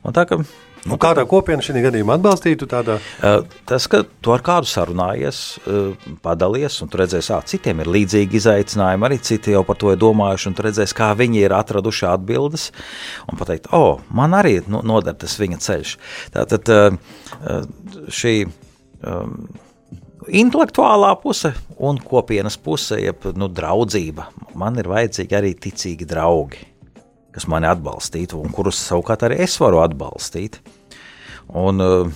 Un 0.07 0.15
tā, 0.15 0.23
ka, 0.30 0.39
Nu, 0.88 0.95
kādā 1.01 1.25
kopienā 1.27 1.63
šī 1.65 1.82
gadījumā 1.84 2.15
atbalstītu? 2.19 2.67
Tādā? 2.71 2.97
Uh, 3.19 3.41
tas, 3.67 3.88
ka 3.91 4.03
tu 4.23 4.34
ar 4.36 4.43
kādu 4.45 4.69
sarunājies, 4.69 5.41
uh, 5.67 6.11
padalies, 6.23 6.80
un 6.86 6.91
redzēsi, 7.01 7.34
ka 7.34 7.41
citiem 7.51 7.84
ir 7.84 7.91
līdzīgi 7.91 8.39
izaicinājumi, 8.39 9.07
arī 9.09 9.19
citi 9.30 9.55
jau 9.55 9.65
par 9.67 9.80
to 9.82 9.91
ir 9.93 9.99
domājuši, 9.99 10.51
un 10.51 10.59
redzēsi, 10.69 10.97
kā 10.97 11.11
viņi 11.19 11.43
ir 11.43 11.55
atraduši 11.57 12.07
atbildes, 12.13 12.69
un 13.27 13.39
pateikt, 13.39 13.71
o, 13.73 13.82
oh, 13.82 14.05
man 14.15 14.38
arī 14.39 14.59
nu, 14.71 14.84
noder 14.88 15.17
tas 15.19 15.36
viņa 15.41 15.59
ceļš. 15.67 15.95
Tātad 16.38 16.75
uh, 16.75 17.65
šī. 18.07 18.38
Um, 18.99 19.49
intelektuālā 20.36 21.13
puse 21.21 21.53
un 21.80 21.99
kopienas 22.03 22.57
puse, 22.61 22.99
jeb 23.01 23.30
nu, 23.39 23.47
draudzība. 23.51 24.27
Man 24.59 24.77
ir 24.82 24.89
vajadzīgi 24.91 25.38
arī 25.38 25.53
ticīgi 25.55 26.07
draugi, 26.09 26.65
kas 27.39 27.47
mani 27.47 27.69
atbalstītu 27.71 28.39
un 28.41 28.51
kurus 28.51 28.81
savukārt 28.83 29.23
arī 29.29 29.39
es 29.45 29.55
varu 29.61 29.79
atbalstīt. 29.85 30.59
Un, 31.55 31.79
eh, 31.81 32.09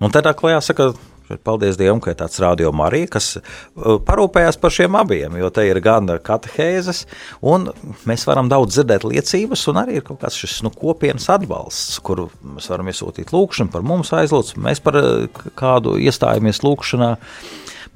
un 0.00 0.12
tad 0.12 0.26
atkal 0.26 0.56
jāsaka, 0.56 0.94
Paldies 1.42 1.74
Dievam, 1.74 1.98
ka 1.98 2.12
ir 2.12 2.18
tāds 2.20 2.38
rādījums 2.38 2.82
arī, 2.86 3.00
kas 3.10 3.36
eh, 3.38 3.42
parūpējās 4.06 4.60
par 4.62 4.74
šiem 4.74 4.98
abiem, 4.98 5.38
jo 5.40 5.50
te 5.50 5.64
ir 5.66 5.80
gan 5.82 6.06
katehēzes, 6.06 7.04
un 7.42 7.70
mēs 8.06 8.26
varam 8.28 8.50
daudz 8.50 8.76
dzirdēt 8.76 9.06
liecības, 9.06 9.64
un 9.70 9.80
arī 9.82 9.98
ir 9.98 10.06
kaut 10.06 10.20
kāds 10.22 10.38
šis 10.38 10.60
nu, 10.66 10.70
kopienas 10.70 11.26
atbalsts, 11.34 11.98
kuru 12.02 12.28
mēs 12.42 12.70
varam 12.70 12.90
iesūtīt 12.90 13.34
lūkšanu 13.34 13.74
par 13.74 13.86
mums 13.86 14.14
aizlūdz, 14.14 14.54
mēs 14.66 14.82
par 14.82 15.00
eh, 15.02 15.42
kādu 15.58 15.96
iestājamies 15.98 16.62
lūkšanā, 16.66 17.16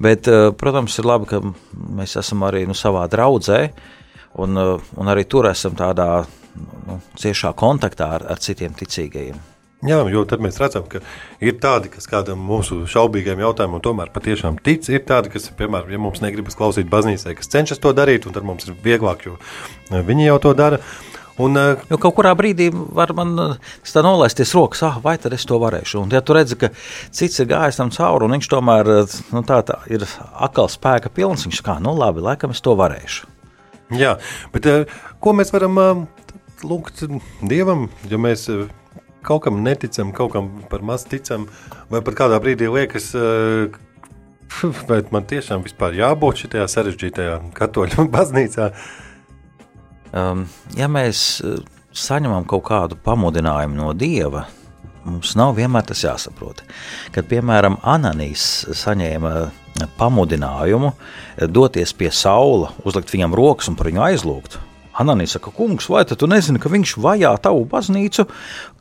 bet, 0.01 0.27
protams, 0.57 0.95
ir 0.97 1.05
labi, 1.05 1.27
ka 1.29 1.39
mēs 1.99 2.17
esam 2.17 2.41
arī 2.47 2.65
nu, 2.65 2.73
savā 2.73 3.05
draudzē, 3.11 3.67
un, 4.41 4.57
un 4.57 5.11
arī 5.11 5.27
tur 5.29 5.45
esam 5.51 5.75
tādā 5.77 6.23
nu, 6.57 6.99
ciešā 7.19 7.53
kontaktā 7.57 8.13
ar, 8.17 8.27
ar 8.33 8.43
citiem 8.43 8.75
ticīgajiem. 8.77 9.39
Jā, 9.81 9.97
jo 10.13 10.21
tad 10.29 10.43
mēs 10.45 10.59
redzam, 10.61 10.83
ka 10.85 10.99
ir 11.41 11.55
tādi, 11.61 11.89
kas 11.89 12.05
kādam 12.09 12.41
mūsu 12.45 12.83
šaubīgajam 12.89 13.39
jautājumam 13.41 13.81
tomēr 13.81 14.11
patiešām 14.13 14.59
tic. 14.61 14.85
Ir 14.93 15.01
tādi, 15.09 15.31
kas, 15.33 15.47
piemēram, 15.57 15.89
ja 15.89 16.01
mums 16.01 16.21
negribas 16.21 16.57
klausīt 16.57 16.91
baznīcā, 16.91 17.33
kas 17.39 17.49
cenšas 17.49 17.81
to 17.81 17.93
darīt, 17.97 18.27
un 18.29 18.35
tad 18.35 18.45
mums 18.45 18.69
ir 18.69 18.77
vieglāk, 18.85 19.25
jo 19.25 19.39
e, 19.39 20.03
viņi 20.05 20.27
jau 20.27 20.37
to 20.45 20.53
dara. 20.59 20.77
Un, 21.41 21.57
e, 21.57 21.65
jo 21.89 21.97
kaut 22.03 22.13
kurā 22.19 22.35
brīdī 22.37 22.69
var 22.69 23.15
man 23.17 23.33
e, 23.47 23.49
nolaisties 24.05 24.53
rokas, 24.53 24.85
ah, 24.85 25.01
vai 25.01 25.15
tad 25.17 25.33
es 25.33 25.49
to 25.49 25.57
varēšu. 25.65 26.05
Un, 26.05 26.13
ja 26.13 26.21
tu 26.21 26.37
redzi, 26.37 26.61
ka 26.61 26.69
cits 27.09 27.41
ir 27.41 27.49
gājis 27.49 27.81
tam 27.81 27.89
cauri, 27.97 28.29
un 28.29 28.37
viņš 28.37 28.53
tomēr 28.53 28.95
nu, 29.33 29.45
tā, 29.49 29.63
tā, 29.65 29.81
ir 29.89 30.05
atkal 30.05 30.69
spēka 30.69 31.09
pilns, 31.09 31.49
viņš 31.49 31.65
kā, 31.65 31.81
nu 31.81 31.97
labi, 31.97 32.21
laikam 32.29 32.53
es 32.53 32.61
to 32.61 32.77
varēšu. 32.77 33.33
Jā, 33.97 34.19
bet 34.53 34.69
ko 35.19 35.33
mēs 35.35 35.49
varam 35.51 36.05
lūgt 36.65 37.03
Dievam, 37.41 37.89
ja 38.09 38.19
mēs 38.21 38.47
kaut 39.25 39.43
kam 39.45 39.61
neticam, 39.65 40.11
kaut 40.15 40.33
kam 40.35 40.49
par 40.69 40.83
maz 40.85 41.05
ticam, 41.09 41.47
vai 41.91 42.01
pat 42.05 42.17
kādā 42.17 42.39
brīdī 42.41 42.69
liekas, 42.71 43.11
vai 44.89 45.01
man 45.13 45.27
tiešām 45.29 45.65
vispār 45.65 45.97
jābūt 45.99 46.45
šajā 46.45 46.67
sarežģītajā 46.75 47.37
katoļu 47.57 48.07
baznīcā. 48.15 48.71
Um, 50.11 50.47
ja 50.75 50.89
mēs 50.91 51.39
saņemam 51.95 52.47
kaut 52.49 52.65
kādu 52.67 52.97
pamudinājumu 52.99 53.77
no 53.77 53.93
Dieva, 53.95 54.45
mums 55.05 55.35
nav 55.39 55.55
vienmēr 55.59 55.85
tas 55.87 56.03
jāsaprot. 56.03 56.65
Kad, 57.15 57.29
piemēram, 57.31 57.79
Ananīs 57.87 58.65
saņēma 58.83 59.31
pamudinājumu 59.97 60.91
doties 61.47 61.93
pie 61.95 62.11
saula, 62.13 62.73
uzlikt 62.83 63.13
viņam 63.13 63.35
rokas 63.37 63.71
un 63.71 63.79
par 63.79 63.87
viņu 63.87 64.03
aizlūgt, 64.09 64.59
Ananīs 64.99 65.37
saka, 65.37 65.53
kungs, 65.55 65.87
vai 65.91 66.03
tu 66.07 66.27
nezini, 66.27 66.59
ka 66.59 66.71
viņš 66.71 66.97
vajā 66.99 67.31
tavu 67.43 67.63
baznīcu, 67.71 68.25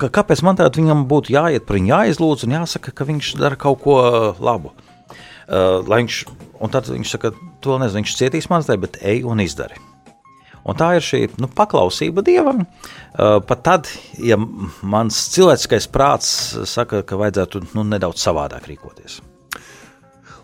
ka 0.01 0.11
kāpēc 0.11 0.43
man 0.47 0.59
tādā 0.59 0.81
viņam 0.81 1.05
būtu 1.11 1.35
jāiet 1.37 1.67
par 1.69 1.79
viņu 1.79 1.93
jāizlūdz 1.93 2.47
un 2.47 2.57
jāsaka, 2.59 2.95
ka 2.95 3.07
viņš 3.07 3.37
dara 3.39 3.59
kaut 3.61 3.85
ko 3.85 4.01
labu. 4.43 4.75
Uh, 5.51 5.81
viņš, 5.87 6.19
un 6.63 6.75
tad 6.75 6.91
viņš 6.91 7.15
saka, 7.15 7.33
to 7.63 7.79
nezinu, 7.83 8.03
viņš 8.03 8.19
cietīs 8.19 8.51
manas 8.51 8.69
dēļ, 8.71 8.83
bet 8.83 9.01
ej 9.03 9.25
un 9.27 9.43
izdari. 9.43 9.79
Un 10.67 10.77
tā 10.77 10.93
ir 10.99 11.05
šī 11.05 11.25
nu, 11.41 11.49
paklausība 11.57 12.23
dievam. 12.27 12.67
Uh, 12.67 13.39
pat 13.47 13.65
tad, 13.67 13.91
ja 14.19 14.39
mans 14.39 15.25
cilvēciskais 15.35 15.89
prāts 15.91 16.31
saka, 16.69 17.03
ka 17.07 17.19
vajadzētu 17.19 17.69
nu, 17.73 17.87
nedaudz 17.87 18.23
savādāk 18.23 18.69
rīkoties. 18.71 19.23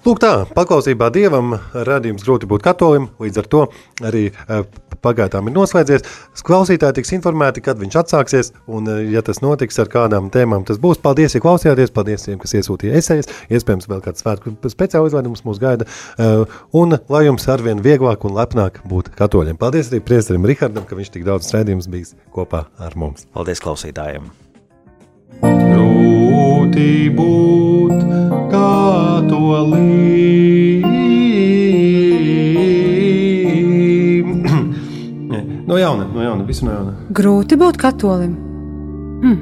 Lūk, 0.06 0.20
tā 0.22 0.44
paklausībā 0.54 1.08
dievam 1.10 1.56
radījums 1.74 2.22
grūti 2.22 2.46
būt 2.46 2.62
katolim, 2.62 3.08
līdz 3.18 3.40
ar 3.40 3.46
to 3.50 3.62
arī 4.06 4.28
uh, 4.30 4.60
pagaidām 5.02 5.50
ir 5.50 5.56
noslēdzies. 5.56 6.06
Klausītāji 6.46 7.00
tiks 7.00 7.10
informēti, 7.16 7.64
kad 7.66 7.80
viņš 7.80 7.96
atsāksies, 8.04 8.52
un, 8.70 8.86
uh, 8.86 9.00
ja 9.10 9.24
tas 9.26 9.42
notiks 9.42 9.82
ar 9.82 9.90
kādām 9.90 10.30
tēmām, 10.30 10.62
tas 10.68 10.78
būs. 10.78 11.02
Paldies, 11.02 11.34
ja 11.34 11.42
klausījāties, 11.42 11.90
paldies 11.90 12.28
tiem, 12.28 12.38
kas 12.38 12.54
iesūtīja 12.54 13.02
esejas. 13.02 13.32
Iespējams, 13.50 13.90
vēl 13.90 14.06
kāds 14.06 14.22
svētku 14.22 14.54
speciāls 14.70 15.10
izlaidums 15.10 15.42
mūs 15.42 15.58
gaida. 15.58 15.90
Uh, 16.14 16.46
un 16.70 17.00
lai 17.10 17.26
jums 17.26 17.50
arvien 17.50 17.82
vieglāk 17.82 18.30
un 18.30 18.38
lepnāk 18.38 18.84
būt 18.86 19.10
katoļiem. 19.18 19.58
Paldies 19.58 19.90
arī 19.90 20.04
priesterim 20.06 20.46
Rihardam, 20.46 20.86
ka 20.86 21.02
viņš 21.02 21.16
tik 21.18 21.26
daudz 21.26 21.50
raidījums 21.50 21.90
bijis 21.90 22.14
kopā 22.30 22.68
ar 22.78 22.94
mums. 22.94 23.26
Paldies 23.34 23.58
klausītājiem! 23.58 24.45
Grūti 25.42 27.10
būt 27.16 27.98
katolim. 28.52 29.82
no 35.68 35.78
jauna, 35.80 36.06
no 36.14 36.22
jauna, 36.22 36.44
visu 36.48 36.64
no 36.66 36.72
jauna. 36.72 36.92
Grūti 37.10 37.58
būt 37.60 37.76
katolim. 37.82 38.32
Hm. 39.26 39.38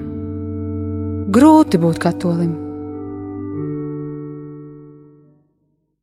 Grūti 1.35 1.77
būt 1.83 1.99
katolim. 2.03 2.64